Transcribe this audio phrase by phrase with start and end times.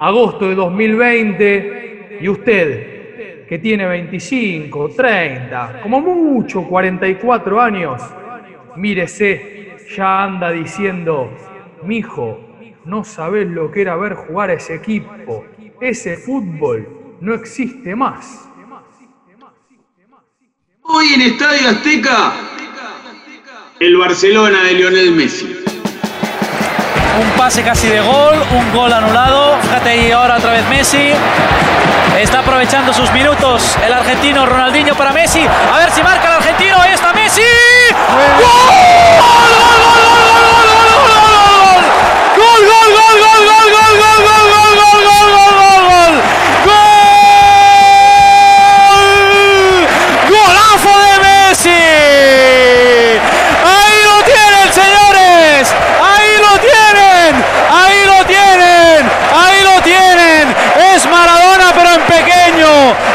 [0.00, 8.02] Agosto de 2020 y usted, que tiene 25, 30, como mucho 44 años,
[8.76, 11.30] mírese, ya anda diciendo,
[11.82, 12.40] mijo,
[12.86, 15.44] no sabes lo que era ver jugar a ese equipo,
[15.84, 18.48] ese fútbol no existe más.
[20.82, 22.32] Hoy en Estadio Azteca,
[23.80, 25.62] el Barcelona de Lionel Messi.
[27.20, 29.58] Un pase casi de gol, un gol anulado.
[29.60, 31.10] Fíjate ahí ahora otra vez Messi.
[32.18, 35.46] Está aprovechando sus minutos el argentino Ronaldinho para Messi.
[35.72, 36.80] A ver si marca el argentino.
[36.80, 37.42] Ahí está Messi.
[37.92, 38.46] ¡Gol!
[39.20, 40.03] ¡Gol,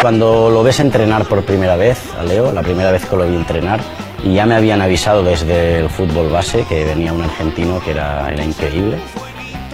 [0.02, 3.36] Cuando lo ves entrenar por primera vez, a Leo, la primera vez que lo vi
[3.36, 3.82] entrenar,
[4.24, 8.32] y ya me habían avisado desde el fútbol base que venía un argentino que era,
[8.32, 8.98] era increíble.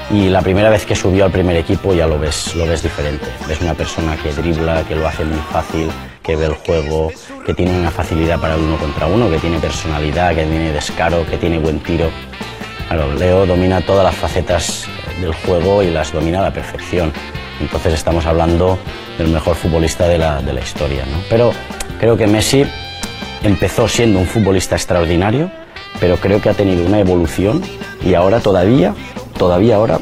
[0.10, 3.28] Y la primera vez que subió al primer equipo ya lo ves, lo ves diferente.
[3.48, 5.92] Ves una persona que dribla, que lo hace muy fácil,
[6.24, 7.12] que ve el juego,
[7.46, 11.24] que tiene una facilidad para el uno contra uno, que tiene personalidad, que tiene descaro,
[11.28, 12.10] que tiene buen tiro.
[12.88, 14.88] Claro, Leo domina todas las facetas
[15.22, 17.14] del juego y las domina a la perfección.
[17.60, 18.78] Entonces estamos hablando
[19.18, 21.06] del mejor futbolista de la, de la historia.
[21.06, 21.18] ¿no?
[21.30, 21.52] Pero
[22.00, 22.66] creo que Messi
[23.44, 25.52] empezó siendo un futbolista extraordinario,
[26.00, 27.62] pero creo que ha tenido una evolución
[28.04, 28.94] y ahora todavía,
[29.38, 30.00] todavía ahora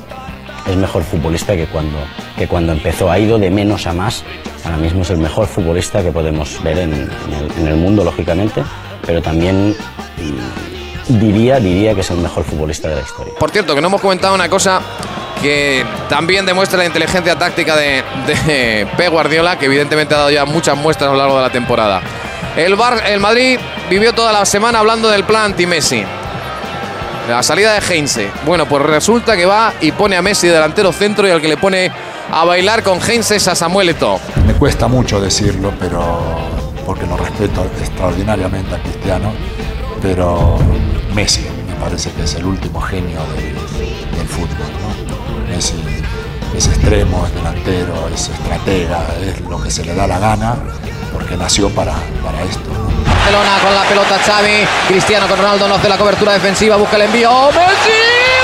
[0.67, 1.97] es mejor futbolista que cuando,
[2.37, 3.11] que cuando empezó.
[3.11, 4.23] Ha ido de menos a más.
[4.63, 8.63] Ahora mismo es el mejor futbolista que podemos ver en, en el, el mundo, lógicamente,
[9.05, 9.75] pero también
[11.09, 13.33] mm, diría, diría que es el mejor futbolista de la historia.
[13.37, 14.81] Por cierto, que no hemos comentado una cosa
[15.43, 20.45] que también demuestra la inteligencia táctica de, de Pep Guardiola, que evidentemente ha dado ya
[20.45, 22.01] muchas muestras a lo largo de la temporada.
[22.55, 23.59] El, Bar, el Madrid
[23.89, 26.03] vivió toda la semana hablando del plan anti-Messi.
[27.27, 28.29] La salida de Heinze.
[28.45, 31.57] Bueno, pues resulta que va y pone a Messi delantero centro y al que le
[31.57, 31.91] pone
[32.31, 34.19] a bailar con Heinze es a Samuel Eto'o.
[34.45, 36.21] Me cuesta mucho decirlo, pero
[36.85, 39.33] porque lo respeto extraordinariamente a Cristiano,
[40.01, 40.57] pero
[41.13, 45.02] Messi me parece que es el último genio del, fútbol.
[46.55, 50.55] Es extremo, es delantero, es estratega, es lo que se le da la gana,
[51.11, 52.69] porque nació para, para esto.
[53.05, 57.03] Barcelona con la pelota Xavi, Cristiano con Ronaldo no hace la cobertura defensiva, busca el
[57.03, 57.31] envío.
[57.31, 58.42] ¡Oh, Messi!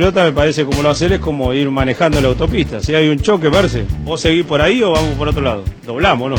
[0.00, 2.80] Pelota me parece como lo hacer es como ir manejando la autopista.
[2.80, 3.84] Si hay un choque, parece.
[4.06, 5.62] O seguir por ahí o vamos por otro lado.
[5.84, 6.36] Doblamos, ¿no?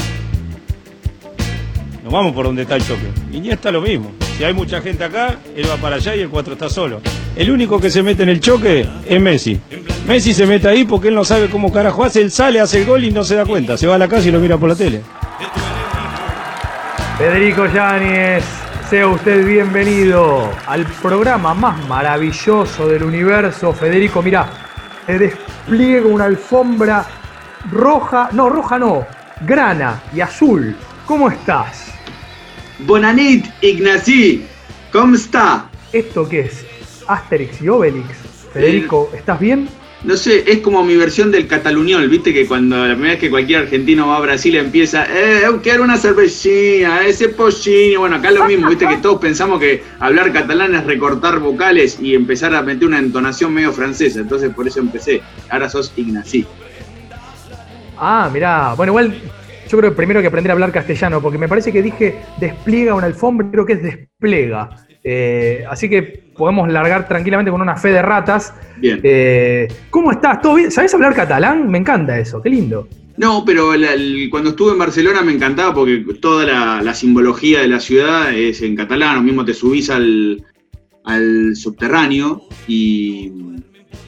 [2.03, 3.05] Nos vamos por donde está el choque.
[3.31, 4.13] Iniesta lo mismo.
[4.35, 7.01] Si hay mucha gente acá, él va para allá y el 4 está solo.
[7.35, 9.59] El único que se mete en el choque es Messi.
[10.07, 12.19] Messi se mete ahí porque él no sabe cómo carajo hace.
[12.19, 13.77] Él sale, hace el gol y no se da cuenta.
[13.77, 15.01] Se va a la casa y lo mira por la tele.
[17.19, 18.43] Federico Yáñez,
[18.91, 23.71] sea usted bienvenido al programa más maravilloso del universo.
[23.71, 24.49] Federico, mira,
[25.05, 27.05] te despliego una alfombra
[27.71, 29.07] roja, no, roja no,
[29.47, 30.75] grana y azul.
[31.05, 31.87] ¿Cómo estás?
[32.79, 34.45] Bonanit, Ignací,
[34.91, 35.69] ¿cómo está?
[35.93, 36.65] ¿Esto qué es?
[37.07, 38.09] Asterix y Obelix.
[38.51, 39.69] Federico, ¿estás bien?
[40.03, 43.29] No sé, es como mi versión del cataluñol, viste que cuando la primera vez que
[43.29, 48.45] cualquier argentino va a Brasil empieza, eh, quiero una cervecina, ese pochini, bueno, acá lo
[48.45, 52.87] mismo, viste que todos pensamos que hablar catalán es recortar vocales y empezar a meter
[52.87, 56.47] una entonación medio francesa, entonces por eso empecé, ahora sos Ignací.
[57.95, 59.13] Ah, mirá, bueno, igual
[59.69, 62.95] yo creo que primero que aprender a hablar castellano, porque me parece que dije despliega
[62.95, 64.71] una alfombra, creo que es desplega.
[65.03, 66.01] Eh, así que
[66.35, 68.53] podemos largar tranquilamente con una fe de ratas.
[68.77, 68.99] Bien.
[69.03, 70.41] Eh, ¿Cómo estás?
[70.41, 70.71] ¿Todo bien?
[70.71, 71.69] ¿Sabés hablar catalán?
[71.69, 72.87] Me encanta eso, qué lindo.
[73.17, 77.59] No, pero la- el- cuando estuve en Barcelona me encantaba porque toda la, la simbología
[77.61, 80.43] de la ciudad es en catalán, o mismo te subís al,
[81.03, 83.31] al subterráneo y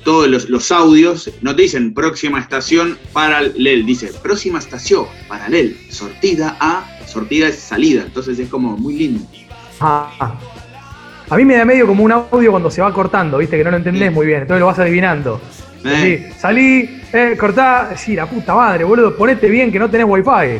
[0.04, 6.56] todos los, los audios no te dicen próxima estación paralel, dice próxima estación paralel, sortida
[6.60, 9.26] a sortida es salida, entonces es como muy lindo.
[9.80, 10.40] Ah,
[11.34, 13.72] a mí me da medio como un audio cuando se va cortando, viste, que no
[13.72, 15.42] lo entendés muy bien, entonces lo vas adivinando.
[15.84, 20.60] Así, salí, eh, cortá, sí, la puta madre, boludo, ponete bien que no tenés wifi.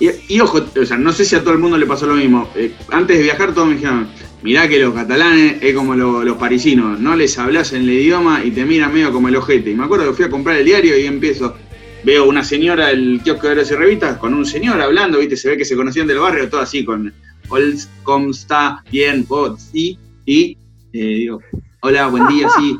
[0.00, 2.14] Y, y ojo, o sea, no sé si a todo el mundo le pasó lo
[2.14, 2.48] mismo.
[2.56, 4.08] Eh, antes de viajar todos me dijeron,
[4.42, 8.40] mirá que los catalanes es como lo- los parisinos, no les hablas en el idioma
[8.44, 9.70] y te miran medio como el ojete.
[9.70, 11.54] Y me acuerdo que fui a comprar el diario y empiezo,
[12.02, 15.50] veo una señora del kiosco de diarios y revistas con un señor hablando, viste, se
[15.50, 17.12] ve que se conocían del barrio, todo así con
[17.48, 18.82] Hola, ¿cómo está?
[18.90, 20.56] Bien, vos, sí, y
[20.92, 21.40] eh, digo,
[21.80, 22.78] hola, buen día, sí.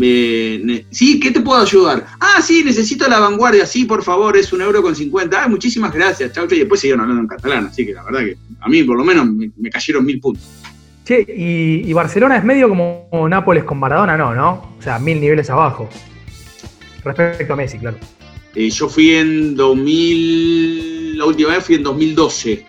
[0.00, 2.06] Eh, sí, ¿qué te puedo ayudar?
[2.18, 5.44] Ah, sí, necesito la vanguardia, sí, por favor, es un euro con 50.
[5.44, 6.56] Ah, muchísimas gracias, chau, chau.
[6.56, 9.04] Y después siguieron hablando en catalán, así que la verdad que a mí por lo
[9.04, 10.44] menos me, me cayeron mil puntos.
[11.04, 14.74] Che, y, y Barcelona es medio como Nápoles con Maradona, no, ¿no?
[14.78, 15.88] O sea, mil niveles abajo.
[17.04, 17.98] Respecto a Messi, claro.
[18.54, 22.66] Eh, yo fui en 2000, la última vez fui en 2012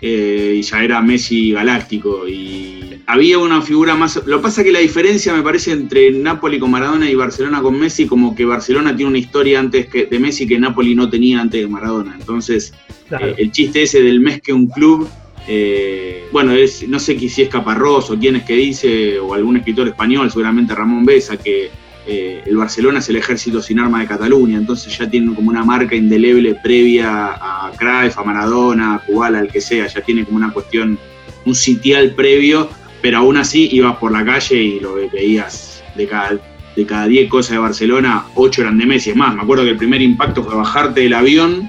[0.00, 4.20] eh, y ya era Messi galáctico y había una figura más...
[4.26, 7.78] Lo que pasa que la diferencia me parece entre Napoli con Maradona y Barcelona con
[7.78, 11.40] Messi como que Barcelona tiene una historia antes que, de Messi que Napoli no tenía
[11.40, 12.16] antes de Maradona.
[12.18, 12.72] Entonces
[13.08, 13.28] Claro.
[13.28, 15.08] eh, el chiste ese del mes que un club...
[15.48, 19.56] eh, bueno, es, no sé si es Caparrós o quién es que dice, o algún
[19.56, 21.70] escritor español, seguramente Ramón Besa, que
[22.06, 25.64] eh, el Barcelona es el ejército sin arma de Cataluña, entonces ya tiene como una
[25.64, 30.36] marca indeleble previa a Cruyff, a Maradona, a Kubala, al que sea, ya tiene como
[30.36, 30.98] una cuestión,
[31.44, 32.68] un sitial previo,
[33.02, 36.38] pero aún así ibas por la calle y lo ve- veías de cada,
[36.76, 39.10] de cada 10 cosas de Barcelona, 8 eran de Messi.
[39.10, 41.68] Es más, me acuerdo que el primer impacto fue bajarte del avión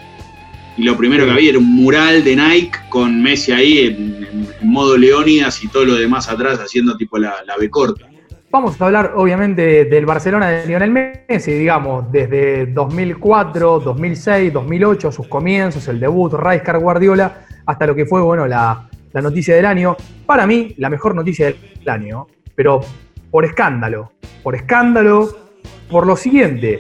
[0.78, 4.98] y lo primero que había era un mural de Nike con Messi ahí en modo
[4.98, 8.06] Leónidas y todo lo demás atrás haciendo tipo la, la B corta.
[8.50, 10.90] Vamos a hablar obviamente del Barcelona de Lionel
[11.28, 18.06] Messi, digamos, desde 2004, 2006, 2008, sus comienzos, el debut, Rijkaard Guardiola, hasta lo que
[18.06, 19.98] fue, bueno, la, la noticia del año.
[20.26, 22.80] Para mí, la mejor noticia del año, pero
[23.30, 25.30] por escándalo, por escándalo,
[25.92, 26.80] por lo siguiente,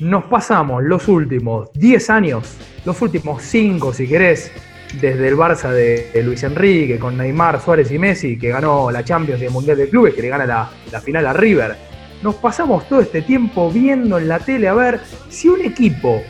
[0.00, 2.56] nos pasamos los últimos 10 años,
[2.86, 4.50] los últimos 5 si querés,
[5.00, 9.40] desde el Barça de Luis Enrique, con Neymar, Suárez y Messi, que ganó la Champions
[9.42, 11.76] y el Mundial de Clubes, que le gana la, final a River.
[12.22, 16.22] Nos pasamos todo este tiempo viendo en la tele a ver si un equipo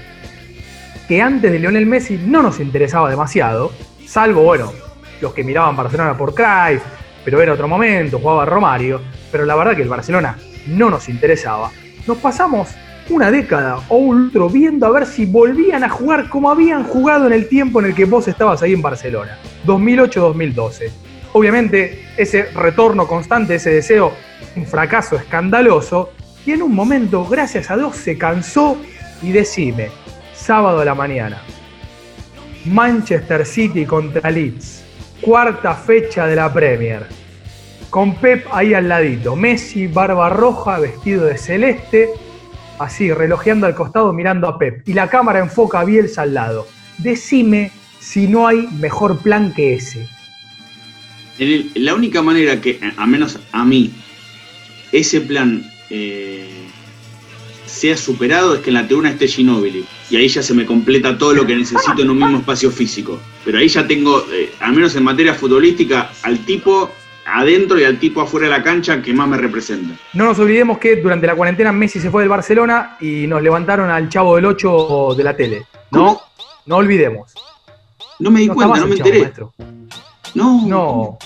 [1.06, 3.72] que antes de Lionel Messi no nos interesaba demasiado,
[4.06, 4.72] salvo, bueno,
[5.20, 6.82] los que miraban Barcelona por Cruyff,
[7.24, 9.00] pero era otro momento, jugaba Romario,
[9.30, 11.70] pero la verdad que el Barcelona no nos interesaba.
[12.06, 12.68] Nos pasamos
[13.10, 17.26] una década o un otro viendo a ver si volvían a jugar como habían jugado
[17.26, 20.90] en el tiempo en el que vos estabas ahí en Barcelona, 2008-2012.
[21.32, 24.12] Obviamente ese retorno constante, ese deseo,
[24.56, 26.10] un fracaso escandaloso,
[26.46, 28.76] y en un momento, gracias a Dios, se cansó
[29.22, 29.88] y decime,
[30.34, 31.42] sábado a la mañana,
[32.66, 34.84] Manchester City contra Leeds,
[35.20, 37.06] cuarta fecha de la Premier,
[37.90, 42.10] con Pep ahí al ladito, Messi, barba roja, vestido de celeste,
[42.78, 44.86] así, relojeando al costado, mirando a Pep.
[44.88, 46.66] Y la cámara enfoca a Bielsa al lado.
[46.98, 50.08] Decime si no hay mejor plan que ese.
[51.74, 53.92] La única manera que, a menos a mí,
[54.92, 56.48] ese plan eh,
[57.66, 59.84] sea superado es que en la tribuna esté Ginóbili.
[60.10, 63.18] Y ahí ya se me completa todo lo que necesito en un mismo espacio físico.
[63.44, 66.90] Pero ahí ya tengo, eh, al menos en materia futbolística, al tipo
[67.26, 69.94] adentro y al tipo afuera de la cancha que más me representa.
[70.12, 73.90] No nos olvidemos que durante la cuarentena Messi se fue del Barcelona y nos levantaron
[73.90, 75.66] al chavo del 8 de la tele.
[75.90, 76.06] ¿No?
[76.06, 76.20] ¿Cómo?
[76.66, 77.32] No olvidemos.
[78.18, 79.22] No me di No cuenta, no me Chavo, enteré.
[79.22, 79.52] maestro.
[80.34, 81.18] No, No,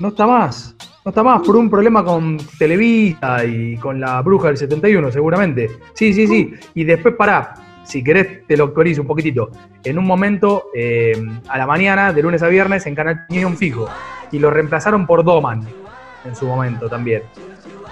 [0.00, 0.74] no está más.
[1.04, 5.70] No está más por un problema con Televisa y con la bruja del 71, seguramente.
[5.94, 6.50] Sí, sí, sí.
[6.74, 9.50] Y después, pará, si querés te lo actualizo un poquitito.
[9.84, 11.12] En un momento, eh,
[11.48, 13.88] a la mañana, de lunes a viernes, en Canal tenía un fijo.
[14.32, 15.66] Y lo reemplazaron por Doman
[16.24, 17.22] en su momento también.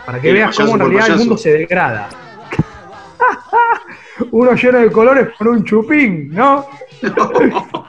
[0.05, 2.09] Para que El veas cómo en realidad el mundo se degrada.
[4.31, 6.67] Uno lleno de colores con un chupín, ¿no?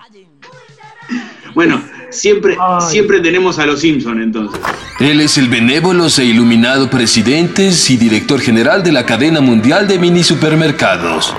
[1.53, 1.79] Bueno,
[2.09, 2.81] siempre, Ay.
[2.89, 4.59] siempre tenemos a los Simpson entonces.
[4.99, 9.99] Él es el benévolo e iluminado presidente y director general de la cadena mundial de
[9.99, 11.31] mini supermercados.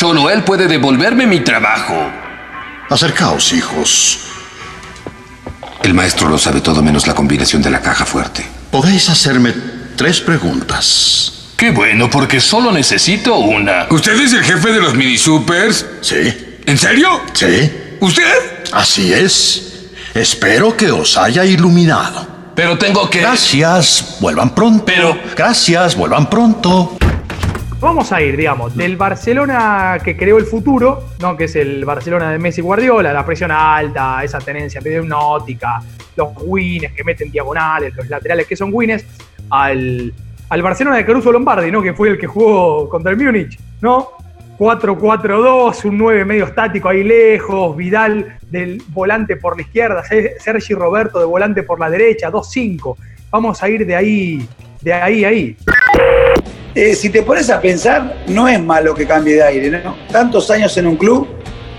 [0.00, 1.94] Solo él puede devolverme mi trabajo.
[2.88, 4.18] Acercaos, hijos.
[5.82, 8.46] El maestro lo sabe todo menos la combinación de la caja fuerte.
[8.70, 9.52] Podéis hacerme
[9.96, 11.50] tres preguntas.
[11.54, 13.88] Qué bueno, porque solo necesito una.
[13.90, 15.84] ¿Usted es el jefe de los mini supers?
[16.00, 16.16] ¿Sí?
[16.64, 17.20] ¿En serio?
[17.34, 17.70] ¿Sí?
[18.00, 18.70] ¿Usted?
[18.72, 19.90] Así es.
[20.14, 22.26] Espero que os haya iluminado.
[22.54, 23.20] Pero tengo que...
[23.20, 24.16] Gracias.
[24.18, 24.82] Vuelvan pronto.
[24.86, 25.94] Pero- Gracias.
[25.94, 26.96] Vuelvan pronto.
[27.80, 31.36] Vamos a ir, digamos, del Barcelona que creó el futuro, ¿no?
[31.36, 35.80] que es el Barcelona de Messi Guardiola, la presión alta, esa tenencia hipnótica,
[36.14, 39.04] los wins que meten diagonales, los laterales que son wins,
[39.48, 40.12] al,
[40.50, 41.82] al Barcelona de Caruso Lombardi, ¿no?
[41.82, 44.10] que fue el que jugó contra el Múnich, ¿no?
[44.58, 51.18] 4-4-2, un 9 medio estático ahí lejos, Vidal del volante por la izquierda, Sergi Roberto
[51.18, 52.94] de volante por la derecha, 2-5.
[53.30, 54.46] Vamos a ir de ahí,
[54.82, 55.56] de ahí ahí.
[56.74, 59.96] Eh, si te pones a pensar, no es malo que cambie de aire, ¿no?
[60.12, 61.26] Tantos años en un club,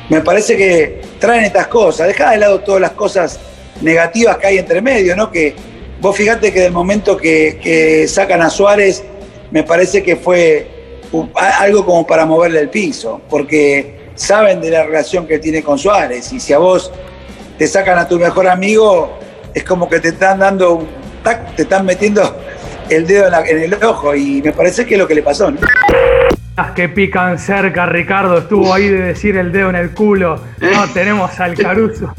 [0.09, 2.07] me parece que traen estas cosas.
[2.07, 3.39] Deja de lado todas las cosas
[3.81, 5.31] negativas que hay entre medio, ¿no?
[5.31, 5.55] Que
[6.01, 9.03] vos fíjate que del momento que, que sacan a Suárez,
[9.51, 10.99] me parece que fue
[11.35, 16.31] algo como para moverle el piso, porque saben de la relación que tiene con Suárez
[16.33, 16.91] y si a vos
[17.57, 19.17] te sacan a tu mejor amigo,
[19.53, 21.01] es como que te están dando un
[21.55, 22.35] te están metiendo
[22.91, 25.51] el dedo en, el ojo y me parece que es lo que le pasó.
[26.57, 30.39] Las que pican cerca, Ricardo estuvo ahí de decir el dedo en el culo.
[30.59, 32.13] No, tenemos al Caruso.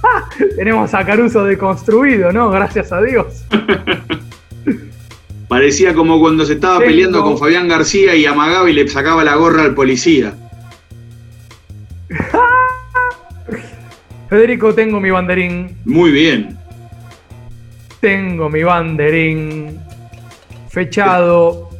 [0.56, 2.50] tenemos a Caruso deconstruido, ¿no?
[2.50, 3.44] Gracias a Dios.
[5.48, 9.36] Parecía como cuando se estaba peleando con Fabián García y amagaba y le sacaba la
[9.36, 10.34] gorra al policía.
[14.28, 15.76] Federico, tengo mi banderín.
[15.84, 16.58] Muy bien.
[18.00, 19.85] Tengo mi banderín
[20.76, 21.70] fechado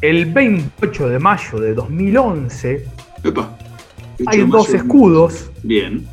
[0.00, 2.86] el 28 de mayo de 2011.
[4.24, 5.50] Hay dos escudos.
[5.62, 6.06] Bien.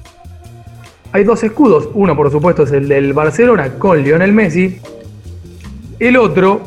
[1.13, 1.87] Hay dos escudos.
[1.93, 4.81] Uno, por supuesto, es el del Barcelona con Lionel Messi
[5.97, 6.61] el otro,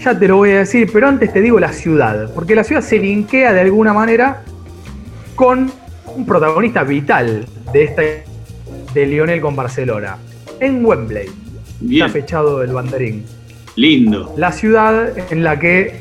[0.00, 2.82] ya te lo voy a decir, pero antes te digo la ciudad, porque la ciudad
[2.82, 4.44] se linkea de alguna manera
[5.34, 5.68] con
[6.14, 8.24] un protagonista vital de este
[8.92, 10.18] de Lionel con Barcelona,
[10.60, 11.28] en Wembley.
[11.80, 12.06] Bien.
[12.06, 13.24] Está fechado el banderín.
[13.76, 14.34] Lindo.
[14.36, 16.00] La ciudad en la que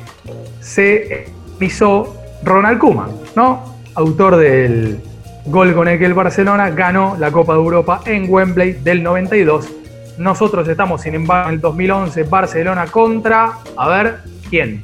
[0.59, 1.27] se
[1.59, 3.77] pisó Ronald Koeman, ¿no?
[3.95, 4.99] Autor del
[5.45, 9.69] gol con el que el Barcelona ganó la Copa de Europa en Wembley del 92
[10.17, 14.17] nosotros estamos, sin embargo, en el 2011, Barcelona contra, a ver,
[14.49, 14.81] ¿quién?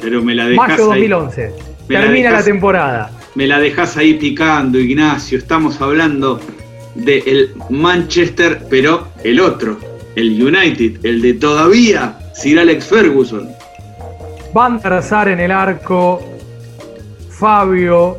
[0.00, 1.52] Pero me la dejas Mayo 2011.
[1.88, 3.10] Termina la, temporada.
[3.34, 5.38] Me la dejas ahí picando, Ignacio.
[5.38, 6.40] Estamos hablando
[6.94, 9.78] del Manchester, pero el otro,
[10.18, 13.48] el United, el de todavía, Sir Alex Ferguson.
[14.52, 16.20] Van der en el arco,
[17.30, 18.18] Fabio,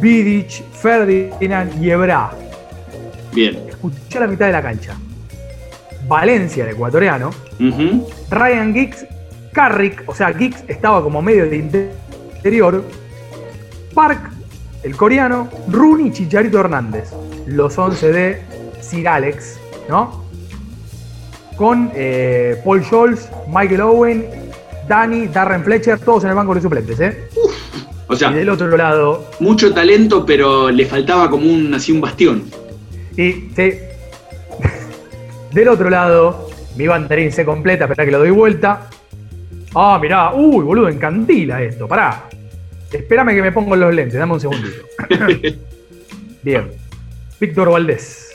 [0.00, 2.30] Vidic, Ferdinand y Ebra.
[3.34, 4.96] Bien escuché la mitad de la cancha.
[6.06, 7.30] Valencia, el ecuatoriano.
[8.30, 9.04] Ryan Giggs,
[9.52, 12.84] Carrick, o sea, Giggs estaba como medio de interior.
[13.94, 14.30] Park,
[14.84, 15.48] el coreano.
[15.68, 17.10] Rooney, Chicharito Hernández.
[17.46, 18.42] Los 11 de
[18.80, 20.29] Sir Alex, ¿no?
[21.60, 24.24] Con eh, Paul Scholes, Michael Owen,
[24.88, 27.28] Danny, Darren Fletcher, todos en el banco de suplentes, ¿eh?
[28.06, 29.26] O sea, y del otro lado.
[29.40, 32.44] Mucho talento, pero le faltaba como un, así un bastión.
[33.14, 33.74] Y sí.
[35.52, 36.48] Del otro lado,
[36.78, 38.88] mi banderín se completa, espera que lo doy vuelta.
[39.74, 42.24] Ah, mirá, uy, boludo, encantila esto, pará.
[42.90, 44.82] Espérame que me pongo los lentes, dame un segundito.
[46.42, 46.70] Bien.
[47.38, 48.30] Víctor Valdés.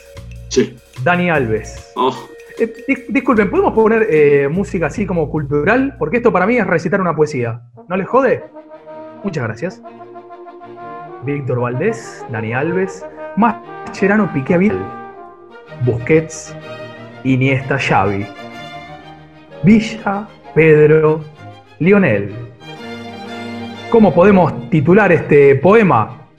[0.50, 0.76] Sí.
[1.04, 1.92] Dani Alves.
[1.96, 2.35] Oh.
[2.58, 5.96] Eh, disculpen, ¿podemos poner eh, música así como cultural?
[6.00, 7.62] Porque esto para mí es recitar una poesía.
[7.90, 8.44] ¿No les jode?
[9.24, 9.82] Muchas gracias.
[11.26, 14.80] Víctor Valdés, Dani Alves, Mascherano, Piqué Vidal,
[15.84, 16.56] Busquets,
[17.24, 18.26] Iniesta, Xavi,
[19.64, 21.22] Villa, Pedro,
[21.80, 22.34] Lionel.
[23.90, 26.30] ¿Cómo podemos titular este poema?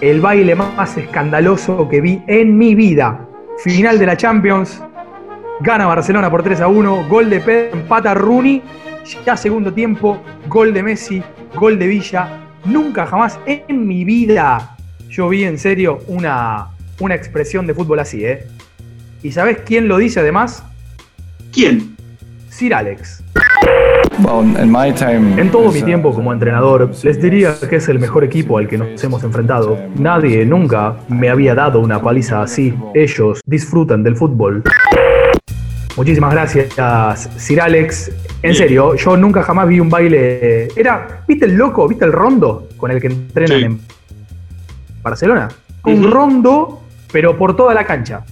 [0.00, 3.28] El baile más escandaloso que vi en mi vida.
[3.58, 4.82] Final de la Champions.
[5.60, 7.08] Gana Barcelona por 3 a 1.
[7.08, 8.62] Gol de Pedro, empata Rooney.
[9.24, 10.20] Ya segundo tiempo.
[10.48, 11.22] Gol de Messi.
[11.54, 12.40] Gol de Villa.
[12.64, 14.74] Nunca jamás en mi vida
[15.14, 18.48] yo vi en serio una, una expresión de fútbol así, ¿eh?
[19.22, 20.64] ¿Y sabes quién lo dice además?
[21.52, 21.94] ¿Quién?
[22.48, 23.22] Sir Alex.
[25.38, 28.76] En todo mi tiempo como entrenador, les diría que es el mejor equipo al que
[28.76, 29.78] nos hemos enfrentado.
[29.96, 32.74] Nadie nunca me había dado una paliza así.
[32.92, 34.64] Ellos disfrutan del fútbol.
[35.96, 38.10] Muchísimas gracias, Sir Alex.
[38.42, 40.68] En serio, yo nunca jamás vi un baile.
[40.76, 41.88] Era, ¿viste el loco?
[41.88, 43.80] ¿Viste el rondo con el que entrenan en
[45.04, 45.48] Barcelona.
[45.84, 46.82] Un rondo,
[47.12, 48.24] pero por toda la cancha.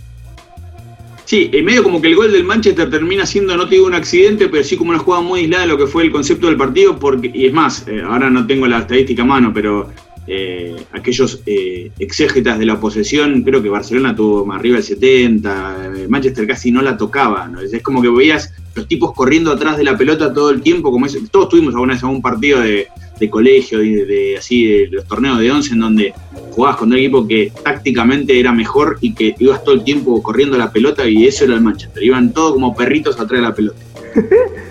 [1.25, 3.95] Sí, en medio como que el gol del Manchester termina siendo, no te digo un
[3.95, 6.57] accidente, pero sí como una jugada muy aislada de lo que fue el concepto del
[6.57, 9.89] partido, porque, y es más, eh, ahora no tengo la estadística a mano, pero
[10.27, 15.91] eh, aquellos eh, exégetas de la posesión, creo que Barcelona tuvo más arriba del 70,
[15.97, 17.61] eh, Manchester casi no la tocaba, ¿no?
[17.61, 21.07] es, como que veías los tipos corriendo atrás de la pelota todo el tiempo, como
[21.07, 22.87] es, todos tuvimos alguna vez algún partido de,
[23.31, 26.13] colegio, de, de- así de los torneos de 11 en donde
[26.51, 30.59] jugabas con un equipo que tácticamente era mejor y que ibas todo el tiempo corriendo
[30.59, 33.79] la pelota y eso era el Manchester, iban todos como perritos atrás de la pelota.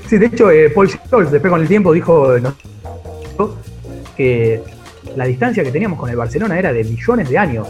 [0.10, 2.36] Sí, de hecho, eh, Paul Scholes, después con el tiempo, dijo
[4.18, 4.60] que
[5.16, 7.68] la distancia que teníamos con el Barcelona era de millones de años.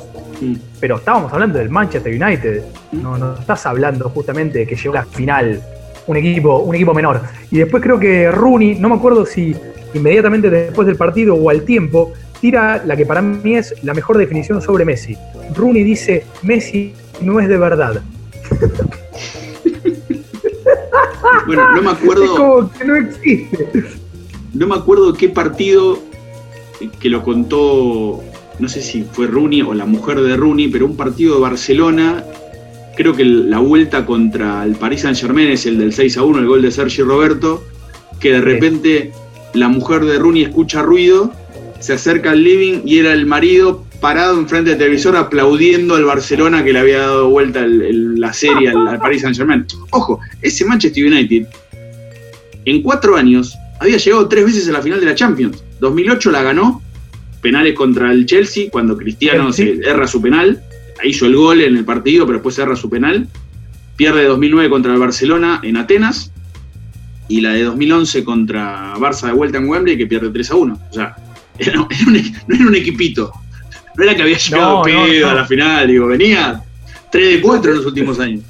[0.80, 2.64] Pero estábamos hablando del Manchester United.
[2.94, 5.62] No, no estás hablando justamente de que llegó a la final
[6.08, 7.22] un equipo, un equipo menor.
[7.52, 9.56] Y después creo que Rooney, no me acuerdo si
[9.94, 14.18] inmediatamente después del partido o al tiempo, tira la que para mí es la mejor
[14.18, 15.16] definición sobre Messi.
[15.56, 18.02] Rooney dice, Messi no es de verdad.
[21.46, 22.24] Bueno, no me acuerdo.
[22.24, 23.68] Es como que no existe.
[24.54, 26.00] No me acuerdo qué partido
[26.90, 28.22] que lo contó,
[28.60, 32.24] no sé si fue Rooney o la mujer de Rooney, pero un partido de Barcelona,
[32.98, 36.40] creo que la vuelta contra el Paris Saint Germain es el del 6 a 1,
[36.40, 37.64] el gol de Sergi Roberto,
[38.20, 39.12] que de repente
[39.54, 41.32] la mujer de Rooney escucha ruido,
[41.80, 46.64] se acerca al living y era el marido parado enfrente del televisor aplaudiendo al Barcelona
[46.64, 49.66] que le había dado vuelta el- el- la serie al, al Paris Saint Germain.
[49.92, 51.46] Ojo, ese Manchester United
[52.66, 55.64] en cuatro años había llegado tres veces a la final de la Champions.
[55.80, 56.82] 2008 la ganó,
[57.42, 60.62] penales contra el Chelsea, cuando Cristiano se erra su penal,
[61.04, 63.28] hizo el gol en el partido, pero después erra su penal.
[63.96, 66.32] Pierde 2009 contra el Barcelona en Atenas,
[67.28, 70.80] y la de 2011 contra Barça de vuelta en Wembley, que pierde 3 a 1.
[70.90, 71.16] O sea,
[71.58, 71.88] era- era un
[72.48, 73.32] no era un equipito.
[73.98, 75.30] No era que había llegado No, no, pedo no.
[75.32, 76.62] a la final, digo, venía
[77.12, 78.44] 3 de 4 en los últimos años.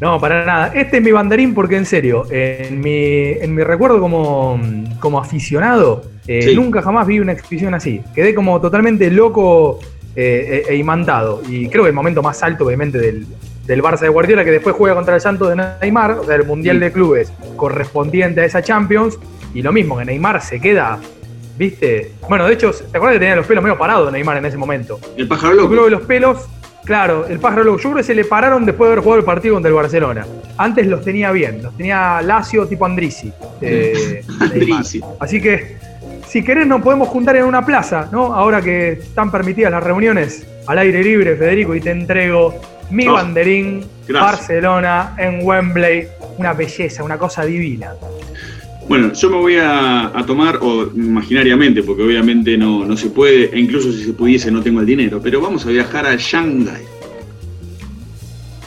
[0.00, 0.72] No, para nada.
[0.74, 4.58] Este es mi banderín porque en serio, en mi, en mi recuerdo como,
[4.98, 6.54] como aficionado, eh, Sí.
[6.54, 8.00] nunca jamás vi una exhibición así.
[8.14, 9.78] Quedé como totalmente loco
[10.16, 11.42] eh, e, e imantado.
[11.48, 13.26] Y creo que el momento más alto, obviamente, del,
[13.66, 16.44] del Barça de Guardiola, que después juega contra el Santos de Neymar, o sea, el
[16.44, 16.80] Mundial Sí.
[16.84, 19.18] de Clubes correspondiente a esa Champions.
[19.54, 20.98] Y lo mismo, que Neymar se queda,
[21.58, 22.12] ¿viste?
[22.28, 24.98] Bueno, de hecho, ¿te acuerdas que tenía los pelos medio parados Neymar en ese momento?
[25.16, 25.70] El pájaro Yo loco.
[25.72, 26.48] creo que los pelos,
[26.84, 27.78] claro, el pájaro loco.
[27.78, 30.26] Yo creo que se le pararon después de haber jugado el partido contra el Barcelona.
[30.56, 33.32] Antes los tenía bien, los tenía lacio tipo Andrisi.
[33.60, 34.22] eh.
[35.20, 35.76] Así que,
[36.26, 38.34] si querés, nos podemos juntar en una plaza, ¿no?
[38.34, 42.54] Ahora que están permitidas las reuniones al aire libre, Federico, y te entrego
[42.90, 44.38] mi Oh, banderín, gracias.
[44.38, 46.08] Barcelona, en Wembley.
[46.38, 47.92] Una belleza, una cosa divina.
[48.90, 53.44] Bueno, yo me voy a, a tomar, o imaginariamente, porque obviamente no, no se puede,
[53.54, 56.82] e incluso si se pudiese no tengo el dinero, pero vamos a viajar a Shanghái.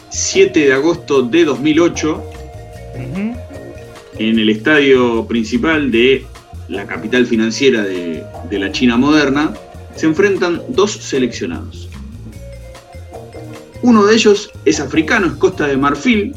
[0.09, 2.23] 7 de agosto de 2008,
[4.17, 6.25] en el estadio principal de
[6.69, 9.53] la capital financiera de, de la China moderna,
[9.93, 11.89] se enfrentan dos seleccionados.
[13.81, 16.33] Uno de ellos es africano, es Costa de Marfil,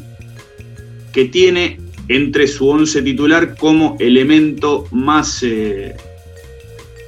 [1.13, 5.95] que tiene entre su once titular como elemento más eh,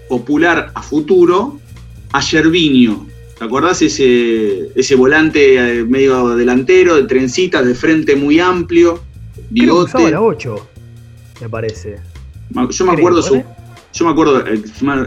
[0.08, 1.60] popular a futuro
[2.12, 3.08] a Gervinho.
[3.38, 9.02] ¿Te acordás ese, ese volante eh, medio delantero, de trencitas, de frente muy amplio,
[9.34, 10.12] Creo que bigote?
[10.12, 10.68] la 8,
[11.42, 11.98] me parece.
[12.72, 13.42] Yo me acuerdo su,
[13.94, 14.44] yo me acuerdo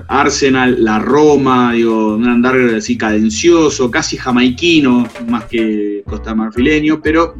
[0.08, 7.34] Arsenal, la Roma, digo, un andar así cadencioso, casi jamaiquino, más que costamarfileño, pero.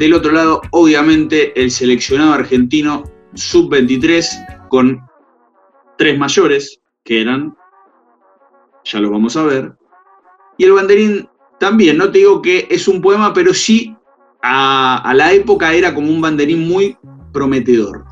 [0.00, 4.98] Del otro lado, obviamente, el seleccionado argentino sub-23 con
[5.98, 7.54] tres mayores, que eran,
[8.82, 9.74] ya lo vamos a ver,
[10.56, 13.94] y el banderín también, no te digo que es un poema, pero sí
[14.40, 16.96] a, a la época era como un banderín muy
[17.34, 18.06] prometedor.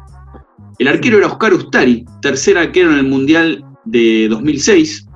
[0.79, 5.07] El arquero era Oscar Ustari, tercer arquero en el Mundial de 2006.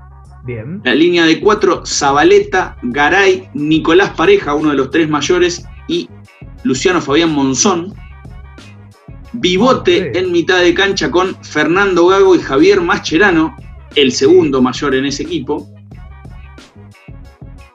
[0.47, 0.81] Bien.
[0.85, 5.67] La línea de cuatro, Zabaleta, Garay, Nicolás Pareja, uno de los tres mayores,
[6.65, 7.95] Luciano Fabián Monzón.
[9.35, 13.57] Bibote en mitad de cancha con Fernando Gago y Javier Mascherano,
[13.97, 15.69] el segundo mayor en ese equipo.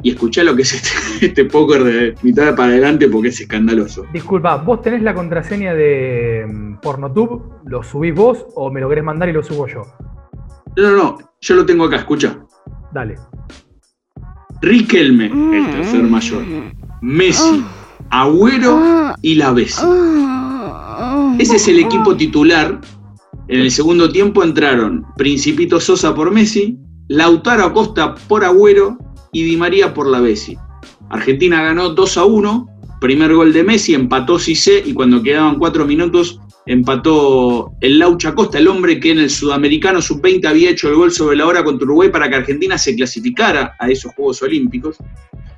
[0.04, 4.06] Y escuchá lo que es este, este póker de mitad para adelante porque es escandaloso.
[4.14, 7.44] Disculpa, ¿vos tenés la contraseña de mm, Pornotube?
[7.66, 9.82] ¿Lo subís vos o me lo querés mandar y lo subo yo?
[10.78, 12.40] No, no, no, yo lo tengo acá, escucha.
[12.94, 13.16] Dale.
[14.62, 16.44] Riquelme, el tercer mayor.
[17.02, 17.64] Messi,
[18.10, 19.86] Agüero y la Bessi.
[21.40, 22.80] Ese es el equipo titular.
[23.48, 28.98] En el segundo tiempo entraron Principito Sosa por Messi, Lautaro Acosta por Agüero
[29.32, 30.58] y Di María por la Bessi.
[31.10, 32.68] Argentina ganó 2 a 1,
[33.00, 38.60] primer gol de Messi, empató Cissé y cuando quedaban 4 minutos empató el Laucha Costa,
[38.60, 41.86] el hombre que en el Sudamericano Sub-20 había hecho el gol sobre la hora contra
[41.86, 44.98] Uruguay para que Argentina se clasificara a esos Juegos Olímpicos.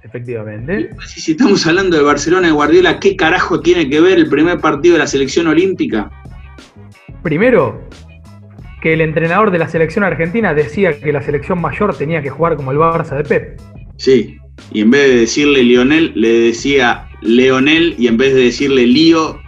[0.04, 0.90] Efectivamente.
[1.06, 4.60] Si, si estamos hablando de Barcelona y Guardiola, ¿qué carajo tiene que ver el primer
[4.60, 6.10] partido de la selección olímpica?
[7.22, 7.88] Primero,
[8.82, 12.56] que el entrenador de la selección argentina decía que la selección mayor tenía que jugar
[12.56, 13.60] como el Barça de Pep.
[13.98, 14.38] Sí,
[14.72, 19.40] y en vez de decirle Lionel, le decía Leonel, y en vez de decirle Lío,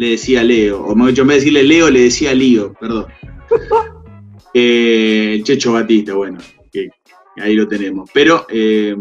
[0.00, 0.82] le decía Leo.
[0.82, 3.06] O mejor dicho, en vez de decirle Leo, le decía Lío, perdón.
[4.52, 6.38] Eh, Checho Batista, bueno,
[6.72, 6.88] que
[7.40, 8.10] ahí lo tenemos.
[8.12, 8.96] Pero, eh,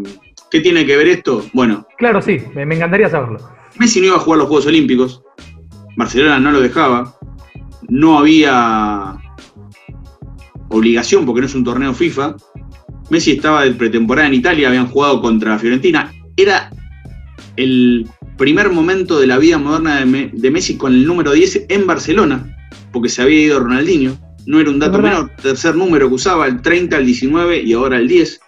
[0.52, 1.44] ¿qué tiene que ver esto?
[1.54, 3.40] Bueno, Claro, sí, me, me encantaría saberlo.
[3.80, 5.24] Messi no iba a jugar los Juegos Olímpicos,
[5.98, 7.18] Barcelona no lo dejaba,
[7.88, 9.18] no había
[10.70, 12.36] obligación porque no es un torneo FIFA.
[13.10, 16.14] Messi estaba de pretemporada en Italia, habían jugado contra Fiorentina.
[16.38, 16.70] Era
[17.56, 18.08] el
[18.39, 21.86] primer momento de la vida moderna de, Me- de Messi con el número 10 en
[21.86, 22.58] Barcelona,
[22.91, 24.17] porque se había ido Ronaldinho.
[24.47, 27.97] No era un dato menor, tercer número que usaba, el 30, el 19 y ahora
[27.97, 28.39] el 10.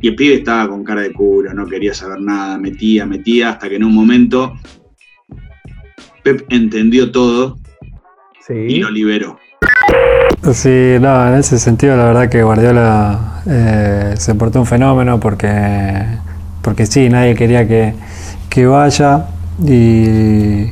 [0.00, 3.68] Y el pibe estaba con cara de culo, no quería saber nada, metía, metía, hasta
[3.68, 4.54] que en un momento
[6.24, 7.58] Pep entendió todo
[8.48, 9.38] y lo liberó.
[10.52, 15.48] Sí, no, en ese sentido la verdad que Guardiola eh, se portó un fenómeno porque,
[16.62, 17.94] porque sí, nadie quería que,
[18.52, 19.24] que vaya
[19.64, 20.66] y,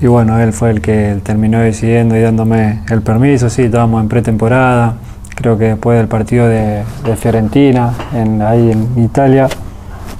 [0.00, 4.08] y bueno, él fue el que terminó decidiendo y dándome el permiso, sí, estábamos en
[4.08, 4.94] pretemporada,
[5.34, 9.48] creo que después del partido de, de Fiorentina, en, ahí en Italia,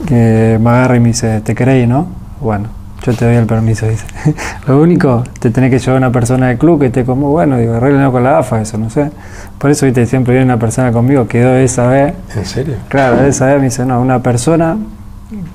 [0.09, 2.09] que me agarra y me dice, ¿te querés, no?
[2.41, 2.69] Bueno,
[3.05, 4.05] yo te doy el permiso, dice.
[4.67, 7.75] Lo único, te tenés que llevar una persona del club que esté como, bueno, digo,
[7.75, 9.13] arreglenlo con la AFA, eso, no sé.
[9.59, 12.15] Por eso, viste, siempre viene una persona conmigo, quedó esa vez.
[12.35, 12.75] ¿En serio?
[12.89, 14.77] Claro, esa vez me dice, no, una persona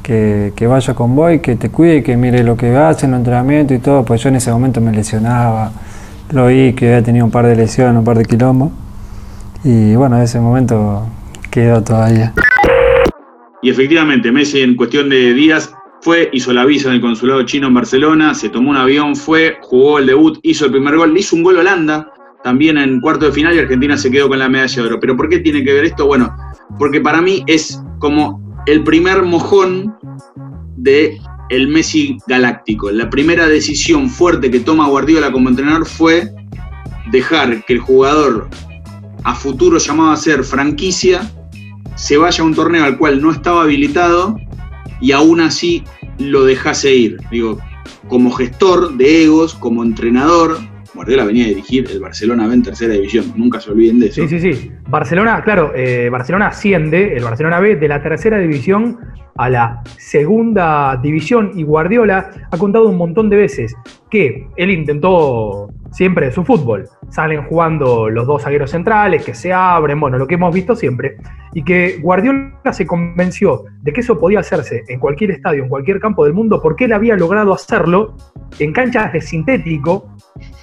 [0.04, 3.14] que, vaya con vos y que te cuide y que mire lo que hace en
[3.14, 5.72] el entrenamiento y todo, pues yo en ese momento me lesionaba,
[6.32, 8.72] lo vi que había tenido un par de lesiones, un par de quilombos.
[9.64, 11.08] Y bueno, en ese momento
[11.50, 12.34] quedó todavía.
[13.62, 17.68] Y efectivamente, Messi en cuestión de días fue, hizo la visa en el consulado chino
[17.68, 21.20] en Barcelona, se tomó un avión, fue, jugó el debut, hizo el primer gol, le
[21.20, 22.12] hizo un gol Holanda,
[22.44, 25.00] también en cuarto de final y Argentina se quedó con la medalla de oro.
[25.00, 26.08] ¿Pero por qué tiene que ver esto?
[26.08, 26.36] Bueno,
[26.80, 29.96] porque para mí es como el primer mojón
[30.78, 31.20] de
[31.50, 32.90] el Messi galáctico.
[32.92, 36.32] La primera decisión fuerte que toma Guardiola como entrenador fue
[37.12, 38.50] dejar que el jugador
[39.24, 41.30] a futuro llamado a ser franquicia
[41.96, 44.36] se vaya a un torneo al cual no estaba habilitado
[45.02, 45.84] y aún así
[46.20, 47.18] lo dejase ir.
[47.30, 47.58] Digo,
[48.08, 50.58] como gestor de egos, como entrenador,
[50.94, 54.28] Guardiola venía a dirigir el Barcelona B en tercera división, nunca se olviden de eso.
[54.28, 54.72] Sí, sí, sí.
[54.90, 58.98] Barcelona, claro, eh, Barcelona asciende, el Barcelona B, de la tercera división
[59.38, 63.76] a la segunda división y Guardiola ha contado un montón de veces
[64.10, 66.88] que él intentó siempre su fútbol.
[67.10, 71.18] Salen jugando los dos zagueros centrales, que se abren, bueno, lo que hemos visto siempre.
[71.54, 76.00] Y que Guardiola se convenció de que eso podía hacerse en cualquier estadio, en cualquier
[76.00, 78.16] campo del mundo, porque él había logrado hacerlo
[78.60, 80.16] en canchas de sintético,